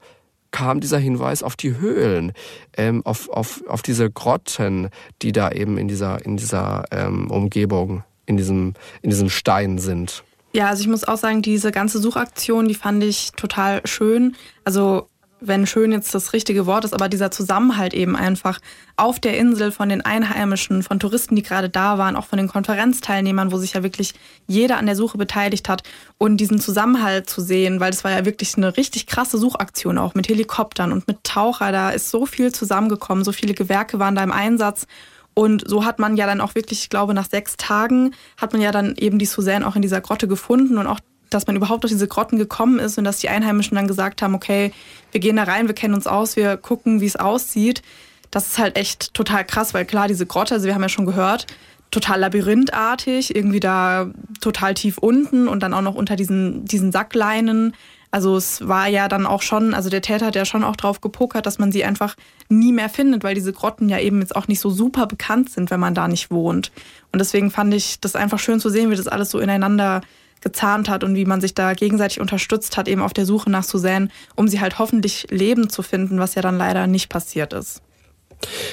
kam 0.51 0.81
dieser 0.81 0.99
Hinweis 0.99 1.43
auf 1.43 1.57
die 1.57 1.77
Höhlen, 1.79 2.33
ähm, 2.77 3.05
auf, 3.05 3.29
auf, 3.29 3.65
auf 3.67 3.83
diese 3.83 4.09
Grotten, 4.09 4.89
die 5.21 5.33
da 5.33 5.51
eben 5.51 5.79
in 5.79 5.89
dieser, 5.89 6.25
in 6.25 6.37
dieser 6.37 6.85
ähm, 6.93 7.29
Umgebung, 7.29 8.05
in 8.25 8.37
diesem, 8.37 8.75
in 9.03 9.11
diesem 9.11 9.31
Stein 9.31 9.79
sind. 9.79 10.23
Ja, 10.53 10.69
also 10.69 10.83
ich 10.83 10.89
muss 10.89 11.03
auch 11.03 11.17
sagen, 11.17 11.43
diese 11.43 11.73
ganze 11.73 11.99
Suchaktion, 11.99 12.69
die 12.69 12.77
fand 12.77 13.03
ich 13.03 13.33
total 13.33 13.85
schön. 13.85 14.37
Also 14.65 15.09
wenn 15.47 15.67
schön 15.67 15.93
jetzt 15.93 16.15
das 16.15 16.33
richtige 16.33 16.67
Wort 16.67 16.85
ist, 16.85 16.93
aber 16.93 17.09
dieser 17.09 17.31
Zusammenhalt 17.31 17.95
eben 17.95 18.17
einfach 18.17 18.61
auf 18.97 19.19
der 19.21 19.39
Insel 19.39 19.73
von 19.73 19.89
den 19.89 20.01
Einheimischen, 20.01 20.83
von 20.83 21.01
Touristen, 21.01 21.37
die 21.37 21.43
gerade 21.43 21.69
da 21.69 21.99
waren, 21.99 22.17
auch 22.17 22.27
von 22.27 22.37
den 22.37 22.49
Konferenzteilnehmern, 22.49 23.53
wo 23.53 23.59
sich 23.59 23.75
ja 23.75 23.83
wirklich 23.83 24.15
jeder 24.47 24.79
an 24.79 24.87
der 24.87 24.97
Suche 24.97 25.19
beteiligt 25.19 25.69
hat 25.69 25.83
und 26.19 26.39
diesen 26.39 26.61
Zusammenhalt 26.61 27.29
zu 27.29 27.41
sehen, 27.41 27.81
weil 27.81 27.91
das 27.91 28.05
war 28.05 28.13
ja 28.13 28.25
wirklich 28.25 28.57
eine 28.57 28.77
richtig 28.77 29.07
krasse 29.07 29.39
Suchaktion 29.39 29.99
auch 29.99 30.15
mit 30.15 30.29
Helikoptern 30.29 30.93
und 30.93 31.09
mit 31.09 31.25
Taucher, 31.25 31.73
da 31.73 31.91
ist 31.91 32.11
so 32.11 32.27
viel 32.27 32.53
zusammengekommen, 32.53 33.25
so 33.25 33.33
viele 33.33 33.55
Gewerke 33.55 33.99
waren 33.99 34.15
da 34.15 34.23
im 34.23 34.33
Einsatz. 34.33 34.87
Und 35.35 35.69
so 35.69 35.85
hat 35.85 35.99
man 35.99 36.17
ja 36.17 36.27
dann 36.27 36.41
auch 36.41 36.55
wirklich, 36.55 36.83
ich 36.83 36.91
glaube, 36.91 37.13
nach 37.13 37.29
sechs 37.29 37.57
Tagen 37.57 38.15
hat 38.37 38.53
man 38.53 38.63
ja 38.63 38.71
dann 38.71 38.95
eben 38.97 39.19
die 39.19 39.27
Suzanne 39.27 39.67
auch 39.67 39.75
in 39.75 39.83
dieser 39.83 40.01
Grotte 40.01 40.29
gefunden 40.29 40.79
und 40.79 40.87
auch 40.87 41.01
dass 41.35 41.47
man 41.47 41.57
überhaupt 41.57 41.85
auf 41.85 41.91
diese 41.91 42.09
Grotten 42.09 42.39
gekommen 42.39 42.79
ist 42.79 42.97
und 42.99 43.05
dass 43.05 43.19
die 43.19 43.29
Einheimischen 43.29 43.75
dann 43.75 43.89
gesagt 43.89 44.23
haben, 44.23 44.35
okay, 44.35 44.73
wir 45.13 45.21
gehen 45.21 45.37
da 45.37 45.45
rein, 45.45 45.67
wir 45.67 45.75
kennen 45.75 45.95
uns 45.95 46.07
aus, 46.07 46.37
wir 46.37 46.57
gucken, 46.57 47.01
wie 47.01 47.07
es 47.07 47.17
aussieht. 47.17 47.83
Das 48.31 48.47
ist 48.47 48.59
halt 48.59 48.77
echt 48.77 49.15
total 49.15 49.45
krass, 49.45 49.75
weil 49.75 49.85
klar, 49.85 50.09
diese 50.09 50.27
Grotte, 50.27 50.55
also 50.55 50.67
wir 50.67 50.75
haben 50.75 50.83
ja 50.83 50.89
schon 50.89 51.07
gehört, 51.07 51.47
total 51.91 52.21
labyrinthartig, 52.21 53.35
irgendwie 53.35 53.61
da 53.61 54.11
total 54.41 54.75
tief 54.75 54.99
unten 54.99 55.49
und 55.49 55.63
dann 55.63 55.75
auch 55.75 55.83
noch 55.83 55.95
unter 55.95 56.17
diesen, 56.17 56.65
diesen 56.65 56.91
Sackleinen. 56.91 57.75
Also 58.11 58.37
es 58.37 58.67
war 58.67 58.87
ja 58.89 59.09
dann 59.09 59.27
auch 59.27 59.43
schon, 59.43 59.75
also 59.75 59.91
der 59.91 60.03
Täter 60.03 60.27
hat 60.27 60.37
ja 60.37 60.45
schon 60.45 60.65
auch 60.65 60.77
drauf 60.77 61.01
gepokert, 61.01 61.47
dass 61.47 61.59
man 61.59 61.73
sie 61.73 61.85
einfach 61.85 62.17
nie 62.49 62.73
mehr 62.73 62.89
findet, 62.89 63.25
weil 63.25 63.35
diese 63.35 63.53
Grotten 63.53 63.89
ja 63.89 63.99
eben 63.99 64.21
jetzt 64.21 64.37
auch 64.37 64.49
nicht 64.49 64.61
so 64.61 64.71
super 64.71 65.07
bekannt 65.07 65.51
sind, 65.51 65.71
wenn 65.71 65.81
man 65.81 65.95
da 65.95 66.07
nicht 66.09 66.31
wohnt. 66.31 66.71
Und 67.13 67.19
deswegen 67.19 67.51
fand 67.51 67.75
ich 67.75 68.01
das 68.01 68.15
einfach 68.15 68.39
schön 68.39 68.61
zu 68.61 68.69
sehen, 68.69 68.91
wie 68.91 68.97
das 68.97 69.09
alles 69.09 69.31
so 69.31 69.39
ineinander 69.39 70.01
gezahnt 70.45 70.89
hat 70.89 71.03
und 71.03 71.17
wie 71.17 71.25
man 71.25 71.41
sich 71.41 71.55
da 71.55 71.75
gegenseitig 71.75 72.21
unterstützt 72.21 72.77
hat, 72.77 72.87
eben 72.87 73.03
auf 73.03 73.13
der 73.13 73.27
Suche 73.27 73.51
nach 73.51 73.65
Suzanne, 73.65 74.09
um 74.37 74.47
sie 74.47 74.61
halt 74.61 74.79
hoffentlich 74.79 75.27
lebend 75.31 75.73
zu 75.73 75.83
finden, 75.83 76.21
was 76.21 76.37
ja 76.37 76.43
dann 76.43 76.57
leider 76.57 76.87
nicht 76.87 77.09
passiert 77.09 77.53
ist. 77.53 77.83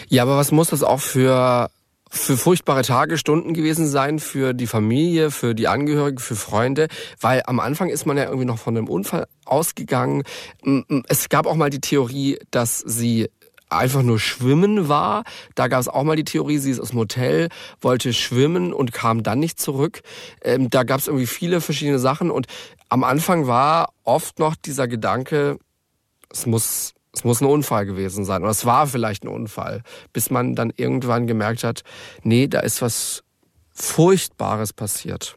Ja, 0.10 0.23
aber 0.23 0.38
was 0.38 0.51
muss 0.51 0.69
das 0.69 0.84
auch 0.84 0.99
für 0.99 1.69
für 2.13 2.36
furchtbare 2.36 2.81
Tage, 2.81 3.17
Stunden 3.17 3.53
gewesen 3.53 3.88
sein 3.88 4.19
für 4.19 4.53
die 4.53 4.67
Familie, 4.67 5.31
für 5.31 5.55
die 5.55 5.69
Angehörigen, 5.69 6.19
für 6.19 6.36
Freunde, 6.36 6.89
weil 7.21 7.41
am 7.45 7.62
Anfang 7.62 7.88
ist 7.88 8.05
man 8.05 8.17
ja 8.17 8.25
irgendwie 8.25 8.45
noch 8.45 8.60
von 8.60 8.75
einem 8.75 8.89
Unfall 8.89 9.27
ausgegangen. 9.45 10.23
Es 11.07 11.29
gab 11.29 11.45
auch 11.45 11.55
mal 11.55 11.69
die 11.69 11.79
Theorie, 11.79 12.38
dass 12.51 12.79
sie 12.79 13.29
einfach 13.71 14.03
nur 14.03 14.19
schwimmen 14.19 14.88
war. 14.88 15.23
Da 15.55 15.67
gab 15.67 15.79
es 15.79 15.88
auch 15.88 16.03
mal 16.03 16.15
die 16.15 16.23
Theorie, 16.23 16.57
sie 16.57 16.71
ist 16.71 16.79
aus 16.79 16.89
dem 16.89 16.99
Hotel, 16.99 17.49
wollte 17.79 18.13
schwimmen 18.13 18.73
und 18.73 18.93
kam 18.93 19.23
dann 19.23 19.39
nicht 19.39 19.60
zurück. 19.60 20.01
Ähm, 20.43 20.69
da 20.69 20.84
gab 20.84 20.99
es 20.99 21.07
irgendwie 21.07 21.27
viele 21.27 21.62
verschiedene 21.62 21.99
Sachen 21.99 22.31
und 22.31 22.47
am 22.89 23.03
Anfang 23.03 23.47
war 23.47 23.93
oft 24.03 24.39
noch 24.39 24.55
dieser 24.55 24.88
Gedanke, 24.88 25.57
es 26.29 26.45
muss 26.45 26.93
es 27.13 27.25
muss 27.25 27.41
ein 27.41 27.45
Unfall 27.45 27.86
gewesen 27.86 28.23
sein 28.23 28.41
oder 28.41 28.51
es 28.51 28.65
war 28.65 28.88
vielleicht 28.88 29.25
ein 29.25 29.27
Unfall, 29.27 29.84
bis 30.13 30.29
man 30.29 30.55
dann 30.55 30.71
irgendwann 30.75 31.27
gemerkt 31.27 31.63
hat, 31.63 31.81
nee, 32.23 32.47
da 32.47 32.62
ist 32.62 32.81
was 32.81 33.23
Furchtbares 33.73 34.73
passiert. 34.73 35.36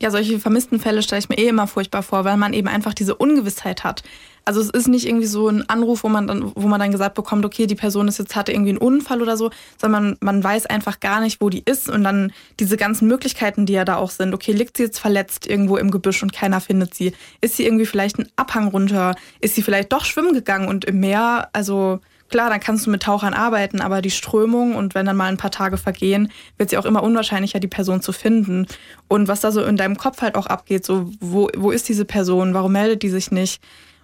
Ja, 0.00 0.10
solche 0.10 0.38
vermissten 0.38 0.78
Fälle 0.78 1.02
stelle 1.02 1.18
ich 1.18 1.28
mir 1.28 1.38
eh 1.38 1.48
immer 1.48 1.66
furchtbar 1.66 2.02
vor, 2.02 2.24
weil 2.24 2.36
man 2.36 2.52
eben 2.52 2.68
einfach 2.68 2.94
diese 2.94 3.16
Ungewissheit 3.16 3.82
hat. 3.82 4.04
Also 4.44 4.60
es 4.60 4.70
ist 4.70 4.88
nicht 4.88 5.06
irgendwie 5.06 5.26
so 5.26 5.48
ein 5.48 5.68
Anruf, 5.68 6.04
wo 6.04 6.08
man 6.08 6.26
dann, 6.26 6.52
wo 6.54 6.68
man 6.68 6.80
dann 6.80 6.92
gesagt 6.92 7.14
bekommt, 7.14 7.44
okay, 7.44 7.66
die 7.66 7.74
Person 7.74 8.08
ist 8.08 8.18
jetzt 8.18 8.34
hatte 8.34 8.52
irgendwie 8.52 8.70
einen 8.70 8.78
Unfall 8.78 9.20
oder 9.20 9.36
so, 9.36 9.50
sondern 9.76 10.04
man, 10.04 10.16
man 10.20 10.44
weiß 10.44 10.64
einfach 10.66 11.00
gar 11.00 11.20
nicht, 11.20 11.42
wo 11.42 11.50
die 11.50 11.62
ist 11.64 11.90
und 11.90 12.02
dann 12.02 12.32
diese 12.58 12.78
ganzen 12.78 13.08
Möglichkeiten, 13.08 13.66
die 13.66 13.74
ja 13.74 13.84
da 13.84 13.96
auch 13.96 14.10
sind. 14.10 14.32
Okay, 14.32 14.52
liegt 14.52 14.78
sie 14.78 14.84
jetzt 14.84 15.00
verletzt 15.00 15.46
irgendwo 15.46 15.76
im 15.76 15.90
Gebüsch 15.90 16.22
und 16.22 16.32
keiner 16.32 16.60
findet 16.60 16.94
sie? 16.94 17.12
Ist 17.42 17.56
sie 17.56 17.66
irgendwie 17.66 17.84
vielleicht 17.84 18.18
einen 18.18 18.30
Abhang 18.36 18.68
runter? 18.68 19.16
Ist 19.40 19.54
sie 19.54 19.62
vielleicht 19.62 19.92
doch 19.92 20.04
schwimmen 20.04 20.32
gegangen 20.32 20.68
und 20.68 20.86
im 20.86 21.00
Meer? 21.00 21.50
Also 21.52 22.00
Klar, 22.28 22.50
dann 22.50 22.60
kannst 22.60 22.86
du 22.86 22.90
mit 22.90 23.02
Tauchern 23.02 23.32
arbeiten, 23.32 23.80
aber 23.80 24.02
die 24.02 24.10
Strömung 24.10 24.74
und 24.74 24.94
wenn 24.94 25.06
dann 25.06 25.16
mal 25.16 25.28
ein 25.28 25.38
paar 25.38 25.50
Tage 25.50 25.78
vergehen, 25.78 26.30
wird 26.58 26.70
sie 26.70 26.76
auch 26.76 26.84
immer 26.84 27.02
unwahrscheinlicher, 27.02 27.58
die 27.58 27.68
Person 27.68 28.02
zu 28.02 28.12
finden. 28.12 28.66
Und 29.08 29.28
was 29.28 29.40
da 29.40 29.50
so 29.50 29.64
in 29.64 29.78
deinem 29.78 29.96
Kopf 29.96 30.20
halt 30.20 30.34
auch 30.34 30.46
abgeht, 30.46 30.84
so 30.84 31.10
wo, 31.20 31.48
wo 31.56 31.70
ist 31.70 31.88
diese 31.88 32.04
Person, 32.04 32.52
warum 32.52 32.72
meldet 32.72 33.02
die 33.02 33.08
sich 33.08 33.30
nicht? 33.30 33.62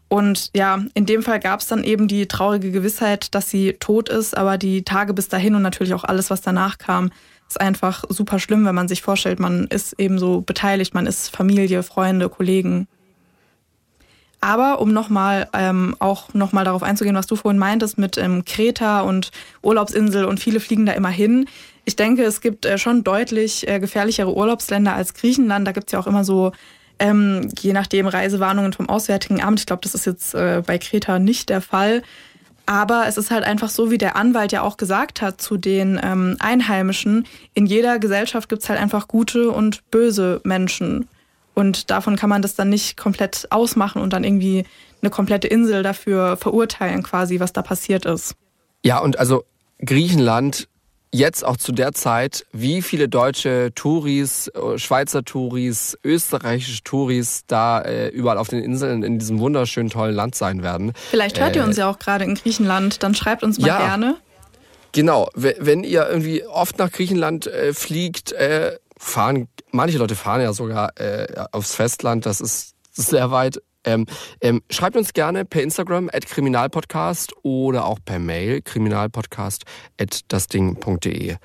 Und 0.08 0.50
ja, 0.54 0.82
in 0.94 1.06
dem 1.06 1.22
Fall 1.22 1.40
gab 1.40 1.60
es 1.60 1.66
dann 1.66 1.84
eben 1.84 2.08
die 2.08 2.26
traurige 2.26 2.70
Gewissheit, 2.70 3.34
dass 3.34 3.50
sie 3.50 3.74
tot 3.80 4.08
ist, 4.08 4.37
aber 4.37 4.58
die 4.58 4.84
Tage 4.84 5.12
bis 5.12 5.28
dahin 5.28 5.54
und 5.54 5.62
natürlich 5.62 5.94
auch 5.94 6.04
alles, 6.04 6.30
was 6.30 6.40
danach 6.40 6.78
kam, 6.78 7.10
ist 7.48 7.60
einfach 7.60 8.04
super 8.08 8.38
schlimm, 8.38 8.64
wenn 8.64 8.74
man 8.74 8.88
sich 8.88 9.02
vorstellt, 9.02 9.38
man 9.38 9.66
ist 9.66 9.98
eben 9.98 10.18
so 10.18 10.40
beteiligt, 10.40 10.94
man 10.94 11.06
ist 11.06 11.34
Familie, 11.34 11.82
Freunde, 11.82 12.28
Kollegen. 12.28 12.88
Aber 14.44 14.78
um 14.78 14.92
nochmal 14.92 15.48
ähm, 15.54 15.96
auch 16.00 16.35
nochmal 16.35 16.66
darauf 16.66 16.83
einzugehen, 16.83 17.16
was 17.16 17.26
du 17.26 17.35
vorhin 17.35 17.59
meintest 17.59 17.96
mit 17.96 18.18
ähm, 18.18 18.44
Kreta 18.44 19.00
und 19.00 19.30
Urlaubsinsel 19.62 20.26
und 20.26 20.38
viele 20.38 20.61
fliegen 20.61 20.85
da 20.85 20.92
immer 20.92 21.09
hin. 21.09 21.46
Ich 21.87 21.96
denke, 21.96 22.24
es 22.24 22.42
gibt 22.42 22.66
äh, 22.66 22.76
schon 22.76 23.04
deutlich 23.04 23.66
äh, 23.66 23.80
gefährlichere 23.80 24.37
Urlaubsländer 24.37 24.94
als 24.94 25.14
Griechenland. 25.14 25.66
Da 25.66 25.72
gibt 25.72 25.87
es 25.87 25.92
ja 25.92 25.98
auch 25.98 26.07
immer 26.07 26.24
so, 26.24 26.52
ähm, 26.98 27.48
je 27.59 27.72
nachdem, 27.72 28.07
Reisewarnungen 28.07 28.74
vom 28.74 28.90
Auswärtigen 28.90 29.42
Amt. 29.42 29.61
Ich 29.61 29.66
glaube, 29.66 29.80
das 29.80 29.94
ist 29.94 30.04
jetzt 30.04 30.35
äh, 30.35 30.62
bei 30.66 30.76
Kreta 30.76 31.18
nicht 31.18 31.48
der 31.48 31.62
Fall. 31.62 32.02
Aber 32.66 33.04
es 33.07 33.16
ist 33.16 33.30
halt 33.30 33.44
einfach 33.44 33.70
so, 33.70 33.90
wie 33.90 33.96
der 33.96 34.14
Anwalt 34.14 34.52
ja 34.52 34.61
auch 34.61 34.76
gesagt 34.76 35.22
hat 35.22 35.40
zu 35.40 35.57
den 35.57 35.98
ähm, 36.04 36.37
Einheimischen. 36.38 37.26
In 37.54 37.64
jeder 37.64 37.98
Gesellschaft 37.98 38.50
gibt 38.50 38.62
es 38.62 38.68
halt 38.68 38.78
einfach 38.78 39.09
gute 39.09 39.50
und 39.50 39.90
böse 39.90 40.42
Menschen. 40.44 41.09
Und 41.54 41.90
davon 41.90 42.16
kann 42.16 42.28
man 42.28 42.42
das 42.42 42.54
dann 42.56 42.68
nicht 42.68 42.96
komplett 42.96 43.46
ausmachen 43.50 44.02
und 44.02 44.12
dann 44.12 44.24
irgendwie 44.24 44.64
eine 45.00 45.10
komplette 45.10 45.48
Insel 45.48 45.82
dafür 45.82 46.36
verurteilen, 46.36 47.02
quasi, 47.02 47.40
was 47.40 47.52
da 47.52 47.62
passiert 47.62 48.06
ist. 48.06 48.34
Ja, 48.82 48.98
und 48.98 49.18
also 49.18 49.44
Griechenland 49.78 50.68
jetzt 51.14 51.44
auch 51.44 51.56
zu 51.56 51.70
der 51.70 51.92
Zeit, 51.92 52.44
wie 52.52 52.82
viele 52.82 53.08
deutsche 53.08 53.70
Touris, 53.74 54.48
äh, 54.48 54.78
Schweizer 54.78 55.24
Touris, 55.24 55.96
österreichische 56.02 56.82
Touris 56.82 57.44
da 57.46 57.80
äh, 57.82 58.08
überall 58.08 58.36
auf 58.36 58.48
den 58.48 58.62
Inseln 58.62 59.04
in 59.04 59.20
diesem 59.20 59.38
wunderschönen, 59.38 59.90
tollen 59.90 60.14
Land 60.14 60.34
sein 60.34 60.64
werden. 60.64 60.92
Vielleicht 61.10 61.38
hört 61.38 61.54
äh, 61.54 61.60
ihr 61.60 61.64
uns 61.64 61.76
ja 61.76 61.88
auch 61.88 62.00
gerade 62.00 62.24
in 62.24 62.34
Griechenland, 62.34 63.02
dann 63.04 63.14
schreibt 63.14 63.44
uns 63.44 63.60
mal 63.60 63.68
ja, 63.68 63.78
gerne. 63.78 64.16
Genau, 64.90 65.28
wenn 65.34 65.82
ihr 65.82 66.08
irgendwie 66.08 66.44
oft 66.44 66.78
nach 66.78 66.90
Griechenland 66.90 67.48
äh, 67.48 67.72
fliegt, 67.74 68.30
äh, 68.32 68.76
fahren, 68.98 69.48
manche 69.70 69.98
Leute 69.98 70.14
fahren 70.14 70.40
ja 70.40 70.52
sogar 70.52 70.98
äh, 70.98 71.26
aufs 71.52 71.74
Festland, 71.74 72.26
das 72.26 72.40
ist 72.40 72.74
sehr 72.92 73.30
weit. 73.30 73.61
Ähm, 73.87 74.07
ähm, 74.40 74.62
schreibt 74.70 74.96
uns 74.96 75.12
gerne 75.12 75.44
per 75.44 75.62
Instagram 75.62 76.09
at 76.12 76.26
kriminalpodcast 76.26 77.35
oder 77.42 77.85
auch 77.85 77.98
per 78.02 78.18
Mail 78.18 78.62
kriminalpodcast 78.62 79.64
at 80.00 80.20
dasding.de. 80.28 81.37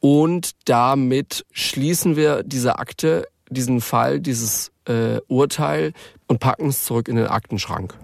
Und 0.00 0.50
damit 0.64 1.46
schließen 1.52 2.16
wir 2.16 2.42
diese 2.42 2.78
Akte, 2.78 3.26
diesen 3.48 3.80
Fall, 3.80 4.20
dieses 4.20 4.72
äh, 4.86 5.18
Urteil 5.28 5.92
und 6.26 6.40
packen 6.40 6.68
es 6.68 6.84
zurück 6.84 7.08
in 7.08 7.16
den 7.16 7.26
Aktenschrank. 7.26 7.96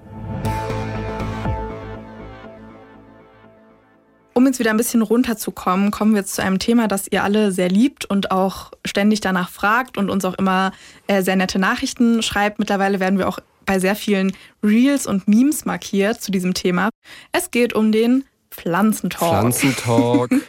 Um 4.33 4.47
jetzt 4.47 4.59
wieder 4.59 4.71
ein 4.71 4.77
bisschen 4.77 5.03
runterzukommen, 5.03 5.91
kommen 5.91 6.13
wir 6.13 6.21
jetzt 6.21 6.35
zu 6.35 6.43
einem 6.43 6.59
Thema, 6.59 6.89
das 6.89 7.07
ihr 7.11 7.25
alle 7.25 7.53
sehr 7.53 7.69
liebt 7.69 8.05
und 8.05 8.31
auch 8.31 8.71
ständig 8.85 9.21
danach 9.21 9.51
fragt 9.51 9.99
und 9.99 10.09
uns 10.09 10.25
auch 10.25 10.35
immer 10.35 10.73
äh, 11.09 11.23
sehr 11.23 11.37
nette 11.37 11.59
Nachrichten 11.59 12.23
schreibt. 12.23 12.59
Mittlerweile 12.59 13.01
werden 13.01 13.19
wir 13.19 13.29
auch 13.29 13.41
bei 13.67 13.79
sehr 13.79 13.97
vielen 13.97 14.33
Reels 14.63 15.07
und 15.07 15.29
Memes 15.29 15.65
markiert 15.65 16.23
zu 16.23 16.31
diesem 16.31 16.55
Thema. 16.55 16.91
Es 17.33 17.51
geht 17.51 17.73
um 17.73 17.93
den 17.93 18.25
Pflanzentalk. 18.51 19.31
Pflanzentalk. 19.31 20.31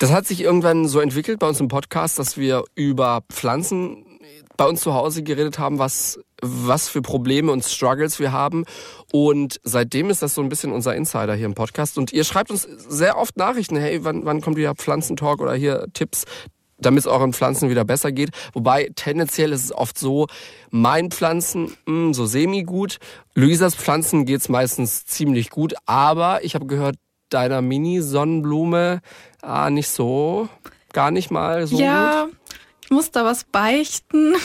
Das 0.00 0.10
hat 0.10 0.26
sich 0.26 0.40
irgendwann 0.40 0.88
so 0.88 0.98
entwickelt 0.98 1.38
bei 1.38 1.46
uns 1.46 1.60
im 1.60 1.68
Podcast, 1.68 2.18
dass 2.18 2.36
wir 2.36 2.64
über 2.74 3.22
Pflanzen 3.32 4.03
bei 4.56 4.66
uns 4.66 4.80
zu 4.80 4.94
Hause 4.94 5.22
geredet 5.22 5.58
haben, 5.58 5.78
was 5.78 6.18
was 6.44 6.88
für 6.88 7.02
Probleme 7.02 7.50
und 7.50 7.64
Struggles 7.64 8.18
wir 8.18 8.32
haben. 8.32 8.64
Und 9.12 9.60
seitdem 9.64 10.10
ist 10.10 10.22
das 10.22 10.34
so 10.34 10.42
ein 10.42 10.48
bisschen 10.48 10.72
unser 10.72 10.94
Insider 10.94 11.34
hier 11.34 11.46
im 11.46 11.54
Podcast. 11.54 11.98
Und 11.98 12.12
ihr 12.12 12.24
schreibt 12.24 12.50
uns 12.50 12.62
sehr 12.62 13.16
oft 13.16 13.36
Nachrichten, 13.36 13.76
hey, 13.76 14.04
wann, 14.04 14.24
wann 14.24 14.40
kommt 14.40 14.56
wieder 14.56 14.74
Pflanzentalk 14.74 15.40
oder 15.40 15.54
hier 15.54 15.86
Tipps, 15.94 16.24
damit 16.78 17.00
es 17.00 17.06
euren 17.06 17.32
Pflanzen 17.32 17.70
wieder 17.70 17.84
besser 17.84 18.12
geht. 18.12 18.30
Wobei 18.52 18.90
tendenziell 18.94 19.52
ist 19.52 19.64
es 19.64 19.72
oft 19.72 19.98
so, 19.98 20.26
mein 20.70 21.10
Pflanzen 21.10 21.64
mh, 21.64 21.72
hm, 21.86 22.14
so 22.14 22.26
semi-gut, 22.26 22.98
Luisas 23.34 23.74
Pflanzen 23.74 24.26
geht's 24.26 24.48
meistens 24.48 25.06
ziemlich 25.06 25.50
gut, 25.50 25.74
aber 25.86 26.44
ich 26.44 26.54
habe 26.54 26.66
gehört, 26.66 26.96
deiner 27.30 27.62
Mini-Sonnenblume 27.62 29.00
ah, 29.42 29.70
nicht 29.70 29.88
so, 29.88 30.48
gar 30.92 31.10
nicht 31.10 31.30
mal 31.30 31.66
so 31.66 31.78
ja, 31.78 32.26
gut. 32.26 32.36
Ich 32.84 32.90
muss 32.90 33.10
da 33.10 33.24
was 33.24 33.44
beichten. 33.44 34.34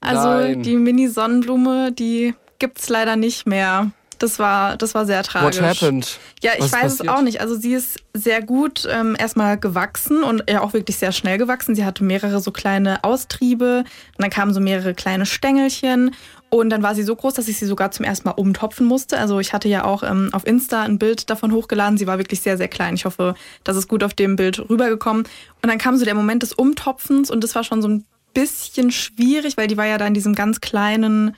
Also 0.00 0.28
Nein. 0.28 0.62
die 0.62 0.76
Mini-Sonnenblume, 0.76 1.90
die 1.90 2.34
gibt's 2.60 2.88
leider 2.88 3.16
nicht 3.16 3.44
mehr. 3.44 3.90
Das 4.18 4.38
war, 4.38 4.76
das 4.76 4.94
war 4.94 5.06
sehr 5.06 5.22
tragisch. 5.22 5.60
What 5.60 5.68
happened? 5.68 6.18
Ja, 6.42 6.52
ich 6.54 6.64
Was 6.64 6.72
weiß 6.72 6.82
passiert? 6.82 7.08
es 7.08 7.08
auch 7.08 7.22
nicht. 7.22 7.40
Also 7.40 7.56
sie 7.56 7.74
ist 7.74 7.98
sehr 8.12 8.42
gut 8.42 8.86
ähm, 8.90 9.16
erstmal 9.18 9.58
gewachsen 9.58 10.22
und 10.22 10.44
ja 10.48 10.60
auch 10.60 10.72
wirklich 10.72 10.98
sehr 10.98 11.12
schnell 11.12 11.38
gewachsen. 11.38 11.74
Sie 11.74 11.84
hatte 11.84 12.04
mehrere 12.04 12.40
so 12.40 12.52
kleine 12.52 13.02
Austriebe 13.04 13.84
und 14.16 14.22
dann 14.22 14.30
kamen 14.30 14.54
so 14.54 14.60
mehrere 14.60 14.94
kleine 14.94 15.26
Stängelchen 15.26 16.14
und 16.54 16.70
dann 16.70 16.84
war 16.84 16.94
sie 16.94 17.02
so 17.02 17.16
groß, 17.16 17.34
dass 17.34 17.48
ich 17.48 17.58
sie 17.58 17.66
sogar 17.66 17.90
zum 17.90 18.04
ersten 18.04 18.28
Mal 18.28 18.34
umtopfen 18.34 18.86
musste. 18.86 19.18
Also 19.18 19.40
ich 19.40 19.52
hatte 19.52 19.68
ja 19.68 19.84
auch 19.84 20.04
ähm, 20.04 20.28
auf 20.32 20.46
Insta 20.46 20.82
ein 20.82 21.00
Bild 21.00 21.28
davon 21.28 21.50
hochgeladen. 21.50 21.98
Sie 21.98 22.06
war 22.06 22.18
wirklich 22.18 22.42
sehr, 22.42 22.56
sehr 22.56 22.68
klein. 22.68 22.94
Ich 22.94 23.06
hoffe, 23.06 23.34
das 23.64 23.76
ist 23.76 23.88
gut 23.88 24.04
auf 24.04 24.14
dem 24.14 24.36
Bild 24.36 24.60
rübergekommen. 24.70 25.24
Und 25.62 25.68
dann 25.68 25.78
kam 25.78 25.96
so 25.96 26.04
der 26.04 26.14
Moment 26.14 26.44
des 26.44 26.52
Umtopfens 26.52 27.28
und 27.28 27.42
das 27.42 27.56
war 27.56 27.64
schon 27.64 27.82
so 27.82 27.88
ein 27.88 28.04
bisschen 28.34 28.92
schwierig, 28.92 29.56
weil 29.56 29.66
die 29.66 29.76
war 29.76 29.86
ja 29.86 29.98
da 29.98 30.06
in 30.06 30.14
diesem 30.14 30.36
ganz 30.36 30.60
kleinen, 30.60 31.34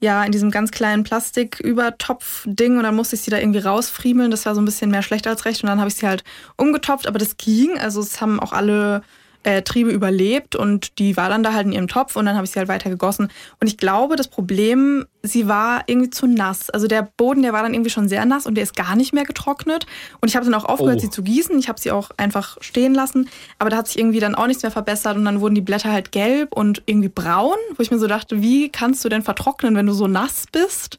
ja, 0.00 0.24
in 0.24 0.32
diesem 0.32 0.50
ganz 0.50 0.70
kleinen 0.70 1.04
Plastikübertopf-Ding 1.04 2.78
und 2.78 2.82
dann 2.84 2.96
musste 2.96 3.16
ich 3.16 3.22
sie 3.22 3.30
da 3.30 3.38
irgendwie 3.38 3.58
rausfriemeln. 3.58 4.30
Das 4.30 4.46
war 4.46 4.54
so 4.54 4.60
ein 4.60 4.64
bisschen 4.64 4.90
mehr 4.90 5.02
schlecht 5.02 5.26
als 5.26 5.44
recht 5.44 5.62
und 5.62 5.68
dann 5.68 5.78
habe 5.78 5.88
ich 5.88 5.96
sie 5.96 6.06
halt 6.08 6.24
umgetopft, 6.56 7.06
aber 7.06 7.18
das 7.18 7.36
ging. 7.36 7.78
Also 7.78 8.00
es 8.00 8.20
haben 8.20 8.40
auch 8.40 8.52
alle 8.52 9.02
äh, 9.42 9.62
Triebe 9.62 9.90
überlebt 9.90 10.54
und 10.54 10.98
die 10.98 11.16
war 11.16 11.28
dann 11.30 11.42
da 11.42 11.54
halt 11.54 11.66
in 11.66 11.72
ihrem 11.72 11.88
Topf 11.88 12.16
und 12.16 12.26
dann 12.26 12.36
habe 12.36 12.44
ich 12.44 12.50
sie 12.50 12.58
halt 12.58 12.68
weiter 12.68 12.90
gegossen. 12.90 13.28
Und 13.58 13.66
ich 13.66 13.78
glaube, 13.78 14.16
das 14.16 14.28
Problem, 14.28 15.06
sie 15.22 15.48
war 15.48 15.84
irgendwie 15.86 16.10
zu 16.10 16.26
nass. 16.26 16.68
Also 16.68 16.86
der 16.86 17.08
Boden, 17.16 17.42
der 17.42 17.52
war 17.52 17.62
dann 17.62 17.72
irgendwie 17.72 17.90
schon 17.90 18.08
sehr 18.08 18.24
nass 18.26 18.46
und 18.46 18.54
der 18.54 18.64
ist 18.64 18.76
gar 18.76 18.96
nicht 18.96 19.14
mehr 19.14 19.24
getrocknet. 19.24 19.86
Und 20.20 20.28
ich 20.28 20.36
habe 20.36 20.44
dann 20.44 20.54
auch 20.54 20.66
aufgehört, 20.66 20.98
oh. 20.98 21.00
sie 21.00 21.10
zu 21.10 21.22
gießen. 21.22 21.58
Ich 21.58 21.68
habe 21.68 21.80
sie 21.80 21.90
auch 21.90 22.10
einfach 22.18 22.58
stehen 22.60 22.94
lassen. 22.94 23.28
Aber 23.58 23.70
da 23.70 23.78
hat 23.78 23.88
sich 23.88 23.98
irgendwie 23.98 24.20
dann 24.20 24.34
auch 24.34 24.46
nichts 24.46 24.62
mehr 24.62 24.72
verbessert 24.72 25.16
und 25.16 25.24
dann 25.24 25.40
wurden 25.40 25.54
die 25.54 25.60
Blätter 25.62 25.90
halt 25.90 26.12
gelb 26.12 26.54
und 26.54 26.82
irgendwie 26.84 27.08
braun, 27.08 27.56
wo 27.76 27.82
ich 27.82 27.90
mir 27.90 27.98
so 27.98 28.06
dachte, 28.06 28.42
wie 28.42 28.68
kannst 28.68 29.04
du 29.04 29.08
denn 29.08 29.22
vertrocknen, 29.22 29.74
wenn 29.74 29.86
du 29.86 29.92
so 29.94 30.06
nass 30.06 30.44
bist? 30.52 30.98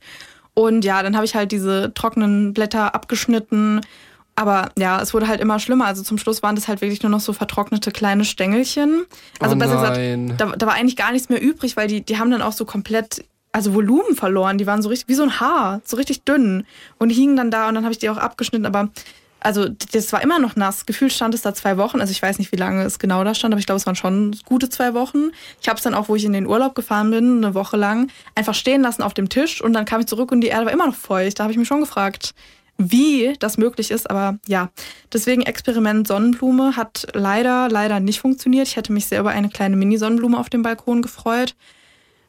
Und 0.54 0.84
ja, 0.84 1.02
dann 1.04 1.16
habe 1.16 1.26
ich 1.26 1.36
halt 1.36 1.52
diese 1.52 1.94
trockenen 1.94 2.54
Blätter 2.54 2.94
abgeschnitten 2.94 3.82
aber 4.36 4.72
ja, 4.78 5.02
es 5.02 5.14
wurde 5.14 5.28
halt 5.28 5.42
immer 5.42 5.60
schlimmer. 5.60 5.86
Also 5.86 6.04
zum 6.04 6.18
Schluss 6.18 6.42
waren 6.42 6.56
das 6.56 6.68
halt 6.68 6.82
wirklich 6.82 7.04
nur 7.04 7.10
noch 7.10 7.20
so 7.20 7.34
vertrocknete 7.34 7.92
kleine 7.92 8.26
Stängelchen. 8.26 9.06
Also 9.40 9.56
oh 9.56 9.60
besser 9.60 9.76
gesagt, 9.76 10.42
da, 10.42 10.56
da, 10.56 10.66
war 10.66 10.74
eigentlich 10.74 10.96
gar 10.96 11.12
nichts 11.12 11.30
mehr 11.30 11.42
übrig, 11.42 11.78
weil 11.78 11.88
die, 11.88 12.02
die 12.02 12.18
haben 12.18 12.32
dann 12.32 12.42
auch 12.42 12.54
so 12.54 12.66
komplett, 12.66 13.26
also 13.52 13.74
Volumen 13.74 14.16
verloren. 14.16 14.58
Die 14.58 14.68
waren 14.68 14.82
so 14.82 14.90
richtig, 14.90 15.10
wie 15.10 15.16
so 15.16 15.24
ein 15.24 15.40
Haar, 15.40 15.82
so 15.84 15.98
richtig 15.98 16.24
dünn. 16.24 16.66
Und 16.98 17.10
hingen 17.10 17.36
dann 17.36 17.52
da 17.52 17.68
und 17.68 17.76
dann 17.76 17.84
habe 17.84 17.94
ich 17.94 18.00
die 18.00 18.10
auch 18.10 18.18
abgeschnitten. 18.18 18.66
Aber 18.66 18.90
also 19.42 19.68
das 19.68 20.14
war 20.14 20.22
immer 20.22 20.40
noch 20.40 20.56
nass. 20.56 20.86
Gefühlt 20.86 21.12
stand 21.12 21.34
es 21.34 21.42
da 21.42 21.54
zwei 21.54 21.78
Wochen. 21.78 22.00
Also 22.00 22.12
ich 22.12 22.22
weiß 22.22 22.40
nicht, 22.40 22.52
wie 22.52 22.58
lange 22.58 22.84
es 22.84 23.00
genau 23.00 23.24
da 23.24 23.34
stand, 23.34 23.54
aber 23.54 23.60
ich 23.60 23.66
glaube, 23.66 23.78
es 23.78 23.86
waren 23.86 23.96
schon 23.96 24.38
gute 24.46 24.70
zwei 24.70 24.94
Wochen. 24.94 25.32
Ich 25.62 25.68
habe 25.68 25.78
es 25.78 25.84
dann 25.84 25.96
auch, 25.96 26.10
wo 26.10 26.16
ich 26.16 26.26
in 26.26 26.34
den 26.34 26.46
Urlaub 26.46 26.76
gefahren 26.76 27.12
bin, 27.12 27.44
eine 27.44 27.54
Woche 27.54 27.76
lang, 27.76 28.10
einfach 28.36 28.54
stehen 28.54 28.82
lassen 28.82 29.02
auf 29.02 29.14
dem 29.14 29.30
Tisch 29.30 29.62
und 29.62 29.74
dann 29.74 29.86
kam 29.86 30.00
ich 30.00 30.08
zurück 30.08 30.32
und 30.32 30.42
die 30.42 30.48
Erde 30.48 30.68
war 30.68 30.74
immer 30.74 30.88
noch 30.88 30.96
feucht. 30.96 31.40
Da 31.40 31.44
habe 31.44 31.52
ich 31.52 31.58
mich 31.58 31.68
schon 31.68 31.82
gefragt, 31.82 32.34
wie 32.90 33.36
das 33.40 33.58
möglich 33.58 33.92
ist. 33.92 34.10
Aber 34.10 34.40
ja, 34.48 34.70
deswegen 35.12 35.42
Experiment 35.42 36.08
Sonnenblume 36.08 36.76
hat 36.76 37.08
leider, 37.14 37.70
leider 37.70 38.00
nicht 38.00 38.22
funktioniert. 38.22 38.68
Ich 38.68 38.78
hätte 38.78 38.94
mich 38.94 39.08
sehr 39.08 39.20
über 39.20 39.32
eine 39.32 39.50
kleine 39.50 39.76
Mini-Sonnenblume 39.76 40.40
auf 40.40 40.50
dem 40.50 40.64
Balkon 40.64 41.02
gefreut. 41.02 41.56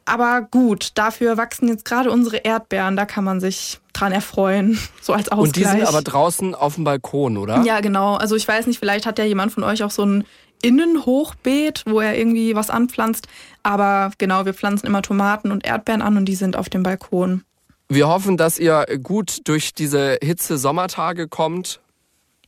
Aber 0.05 0.43
gut, 0.43 0.91
dafür 0.95 1.37
wachsen 1.37 1.69
jetzt 1.69 1.85
gerade 1.85 2.11
unsere 2.11 2.39
Erdbeeren. 2.39 2.97
Da 2.97 3.07
kann 3.07 3.25
man 3.25 3.41
sich 3.41 3.81
dran 3.93 4.13
erfreuen, 4.13 4.79
so 5.01 5.13
als 5.13 5.31
Ausgleich. 5.31 5.47
Und 5.47 5.57
die 5.57 5.65
sind 5.65 5.87
aber 5.87 6.03
draußen 6.03 6.55
auf 6.55 6.75
dem 6.75 6.85
Balkon, 6.85 7.37
oder? 7.37 7.63
Ja, 7.63 7.81
genau. 7.81 8.17
Also 8.17 8.37
ich 8.37 8.47
weiß 8.47 8.67
nicht, 8.67 8.79
vielleicht 8.79 9.07
hat 9.07 9.19
ja 9.19 9.25
jemand 9.25 9.53
von 9.53 9.65
euch 9.65 9.85
auch 9.85 9.91
so 9.91 10.03
einen 10.03 10.25
Innenhochbeet, 10.63 11.85
wo 11.87 12.01
er 12.01 12.17
irgendwie 12.17 12.55
was 12.55 12.71
anpflanzt. 12.71 13.29
Aber 13.63 14.11
genau, 14.19 14.45
wir 14.45 14.55
pflanzen 14.55 14.87
immer 14.87 15.03
Tomaten 15.03 15.51
und 15.51 15.67
Erdbeeren 15.67 16.03
an 16.03 16.17
und 16.17 16.25
die 16.25 16.35
sind 16.35 16.57
auf 16.57 16.69
dem 16.69 16.83
Balkon. 16.83 17.45
Wir 17.95 18.09
hoffen, 18.09 18.39
dass 18.39 18.59
ihr 18.59 18.87
gut 19.03 19.41
durch 19.45 19.75
diese 19.75 20.19
Hitze 20.23 20.57
Sommertage 20.57 21.29
kommt. 21.29 21.81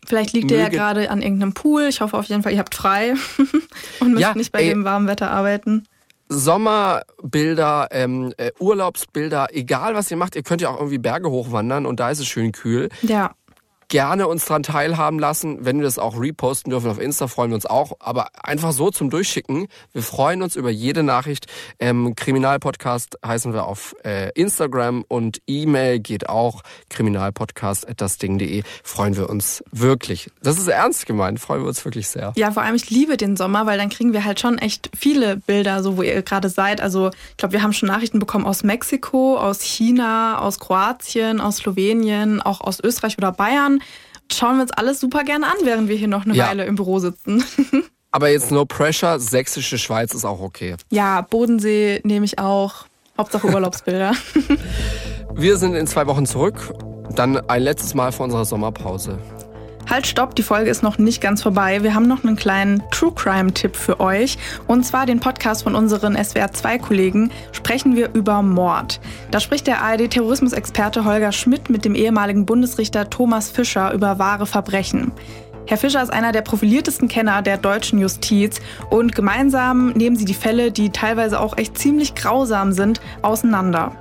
Vielleicht 0.06 0.32
liegt 0.32 0.50
ihr 0.50 0.58
ja 0.58 0.68
gerade 0.68 1.10
an 1.10 1.20
irgendeinem 1.20 1.52
Pool. 1.52 1.82
Ich 1.82 2.00
hoffe 2.00 2.16
auf 2.16 2.26
jeden 2.26 2.42
Fall, 2.42 2.52
ihr 2.52 2.58
habt 2.58 2.74
frei 2.74 3.14
und 4.00 4.12
müsst 4.12 4.22
ja, 4.22 4.34
nicht 4.34 4.52
bei 4.52 4.62
ey, 4.62 4.70
dem 4.70 4.84
warmen 4.84 5.06
Wetter 5.06 5.30
arbeiten. 5.30 5.84
Sommerbilder, 6.28 7.88
ähm, 7.90 8.32
äh, 8.38 8.52
Urlaubsbilder, 8.58 9.48
egal 9.52 9.94
was 9.94 10.10
ihr 10.10 10.16
macht, 10.16 10.34
ihr 10.34 10.42
könnt 10.42 10.62
ja 10.62 10.70
auch 10.70 10.78
irgendwie 10.78 10.98
Berge 10.98 11.30
hochwandern 11.30 11.84
und 11.84 12.00
da 12.00 12.10
ist 12.10 12.20
es 12.20 12.26
schön 12.26 12.52
kühl. 12.52 12.88
Ja 13.02 13.34
gerne 13.94 14.26
uns 14.26 14.46
daran 14.46 14.64
teilhaben 14.64 15.20
lassen. 15.20 15.64
Wenn 15.64 15.76
wir 15.76 15.84
das 15.84 16.00
auch 16.00 16.18
reposten 16.20 16.70
dürfen 16.70 16.90
auf 16.90 16.98
Insta, 16.98 17.28
freuen 17.28 17.52
wir 17.52 17.54
uns 17.54 17.64
auch. 17.64 17.92
Aber 18.00 18.26
einfach 18.42 18.72
so 18.72 18.90
zum 18.90 19.08
Durchschicken. 19.08 19.68
Wir 19.92 20.02
freuen 20.02 20.42
uns 20.42 20.56
über 20.56 20.68
jede 20.68 21.04
Nachricht. 21.04 21.46
Ähm, 21.78 22.16
Kriminalpodcast 22.16 23.18
heißen 23.24 23.52
wir 23.52 23.66
auf 23.66 23.94
äh, 24.04 24.32
Instagram 24.32 25.04
und 25.06 25.42
E-Mail 25.46 26.00
geht 26.00 26.28
auch 26.28 26.62
kriminalpodcast.dasding.de. 26.88 28.64
Freuen 28.82 29.16
wir 29.16 29.30
uns 29.30 29.62
wirklich. 29.70 30.28
Das 30.42 30.58
ist 30.58 30.66
ernst 30.66 31.06
gemeint. 31.06 31.38
Freuen 31.38 31.62
wir 31.62 31.68
uns 31.68 31.84
wirklich 31.84 32.08
sehr. 32.08 32.32
Ja, 32.34 32.50
vor 32.50 32.64
allem 32.64 32.74
ich 32.74 32.90
liebe 32.90 33.16
den 33.16 33.36
Sommer, 33.36 33.66
weil 33.66 33.78
dann 33.78 33.90
kriegen 33.90 34.12
wir 34.12 34.24
halt 34.24 34.40
schon 34.40 34.58
echt 34.58 34.90
viele 34.98 35.36
Bilder, 35.36 35.84
so 35.84 35.96
wo 35.96 36.02
ihr 36.02 36.20
gerade 36.22 36.48
seid. 36.48 36.80
Also 36.80 37.10
ich 37.30 37.36
glaube, 37.36 37.52
wir 37.52 37.62
haben 37.62 37.72
schon 37.72 37.90
Nachrichten 37.90 38.18
bekommen 38.18 38.44
aus 38.44 38.64
Mexiko, 38.64 39.38
aus 39.38 39.62
China, 39.62 40.40
aus 40.40 40.58
Kroatien, 40.58 41.40
aus 41.40 41.58
Slowenien, 41.58 42.42
auch 42.42 42.60
aus 42.60 42.80
Österreich 42.80 43.18
oder 43.18 43.30
Bayern 43.30 43.78
schauen 44.36 44.56
wir 44.56 44.62
uns 44.62 44.72
alles 44.72 45.00
super 45.00 45.24
gerne 45.24 45.46
an, 45.46 45.56
während 45.64 45.88
wir 45.88 45.96
hier 45.96 46.08
noch 46.08 46.24
eine 46.24 46.34
ja. 46.34 46.48
Weile 46.48 46.64
im 46.64 46.74
Büro 46.74 46.98
sitzen. 46.98 47.44
Aber 48.10 48.28
jetzt 48.28 48.52
no 48.52 48.64
pressure, 48.64 49.18
sächsische 49.18 49.76
Schweiz 49.76 50.14
ist 50.14 50.24
auch 50.24 50.40
okay. 50.40 50.76
Ja, 50.90 51.22
Bodensee 51.22 52.00
nehme 52.04 52.24
ich 52.24 52.38
auch. 52.38 52.86
Hauptsache 53.18 53.48
Urlaubsbilder. 53.48 54.12
wir 55.34 55.56
sind 55.56 55.74
in 55.74 55.86
zwei 55.86 56.06
Wochen 56.06 56.26
zurück. 56.26 56.74
Dann 57.14 57.36
ein 57.48 57.62
letztes 57.62 57.94
Mal 57.94 58.12
vor 58.12 58.24
unserer 58.24 58.44
Sommerpause. 58.44 59.18
Halt, 59.88 60.06
stopp, 60.06 60.34
die 60.34 60.42
Folge 60.42 60.70
ist 60.70 60.82
noch 60.82 60.98
nicht 60.98 61.20
ganz 61.20 61.42
vorbei. 61.42 61.82
Wir 61.82 61.94
haben 61.94 62.08
noch 62.08 62.24
einen 62.24 62.36
kleinen 62.36 62.82
True 62.90 63.12
Crime-Tipp 63.14 63.76
für 63.76 64.00
euch. 64.00 64.38
Und 64.66 64.84
zwar 64.84 65.04
den 65.04 65.20
Podcast 65.20 65.62
von 65.64 65.74
unseren 65.74 66.16
SWR2-Kollegen 66.16 67.30
sprechen 67.52 67.94
wir 67.94 68.12
über 68.14 68.42
Mord. 68.42 68.98
Da 69.30 69.40
spricht 69.40 69.66
der 69.66 69.82
ARD-Terrorismusexperte 69.82 71.04
Holger 71.04 71.32
Schmidt 71.32 71.68
mit 71.68 71.84
dem 71.84 71.94
ehemaligen 71.94 72.46
Bundesrichter 72.46 73.10
Thomas 73.10 73.50
Fischer 73.50 73.92
über 73.92 74.18
wahre 74.18 74.46
Verbrechen. 74.46 75.12
Herr 75.66 75.78
Fischer 75.78 76.02
ist 76.02 76.12
einer 76.12 76.32
der 76.32 76.42
profiliertesten 76.42 77.08
Kenner 77.08 77.40
der 77.40 77.56
deutschen 77.56 77.98
Justiz 77.98 78.60
und 78.90 79.14
gemeinsam 79.14 79.92
nehmen 79.92 80.16
sie 80.16 80.26
die 80.26 80.34
Fälle, 80.34 80.72
die 80.72 80.90
teilweise 80.90 81.40
auch 81.40 81.56
echt 81.56 81.78
ziemlich 81.78 82.14
grausam 82.14 82.72
sind, 82.72 83.00
auseinander. 83.22 83.92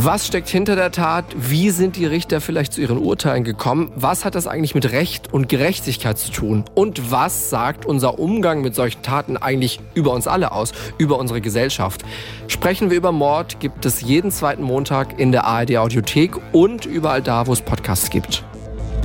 Was 0.00 0.28
steckt 0.28 0.48
hinter 0.48 0.76
der 0.76 0.92
Tat? 0.92 1.24
Wie 1.34 1.70
sind 1.70 1.96
die 1.96 2.06
Richter 2.06 2.40
vielleicht 2.40 2.72
zu 2.72 2.80
ihren 2.80 2.98
Urteilen 2.98 3.42
gekommen? 3.42 3.90
Was 3.96 4.24
hat 4.24 4.36
das 4.36 4.46
eigentlich 4.46 4.76
mit 4.76 4.92
Recht 4.92 5.32
und 5.32 5.48
Gerechtigkeit 5.48 6.16
zu 6.16 6.30
tun? 6.30 6.64
Und 6.76 7.10
was 7.10 7.50
sagt 7.50 7.84
unser 7.84 8.20
Umgang 8.20 8.60
mit 8.60 8.76
solchen 8.76 9.02
Taten 9.02 9.36
eigentlich 9.36 9.80
über 9.94 10.12
uns 10.12 10.28
alle 10.28 10.52
aus, 10.52 10.70
über 10.98 11.18
unsere 11.18 11.40
Gesellschaft? 11.40 12.04
Sprechen 12.46 12.90
wir 12.90 12.96
über 12.96 13.10
Mord, 13.10 13.58
gibt 13.58 13.84
es 13.86 14.00
jeden 14.00 14.30
zweiten 14.30 14.62
Montag 14.62 15.18
in 15.18 15.32
der 15.32 15.46
ARD 15.46 15.78
Audiothek 15.78 16.36
und 16.52 16.86
überall 16.86 17.20
da, 17.20 17.48
wo 17.48 17.52
es 17.52 17.60
Podcasts 17.60 18.08
gibt. 18.08 18.44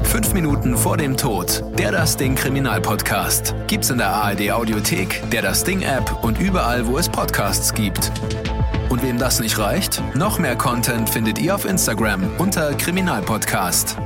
Fünf 0.03 0.35
Minuten 0.35 0.77
vor 0.77 0.95
dem 0.97 1.17
Tod. 1.17 1.63
Der 1.75 1.91
Das 1.91 2.17
Ding 2.17 2.35
Kriminalpodcast. 2.35 3.55
Gibt's 3.65 3.89
in 3.89 3.97
der 3.97 4.09
ARD 4.09 4.51
Audiothek, 4.51 5.23
der 5.31 5.41
Das 5.41 5.63
Ding 5.63 5.81
App 5.81 6.23
und 6.23 6.39
überall, 6.39 6.85
wo 6.85 6.99
es 6.99 7.09
Podcasts 7.09 7.73
gibt. 7.73 8.11
Wem 9.03 9.17
das 9.17 9.41
nicht 9.41 9.59
reicht, 9.59 10.01
noch 10.15 10.39
mehr 10.39 10.55
Content 10.55 11.09
findet 11.09 11.37
ihr 11.37 11.53
auf 11.53 11.65
Instagram 11.65 12.23
unter 12.37 12.73
Kriminalpodcast. 12.73 13.97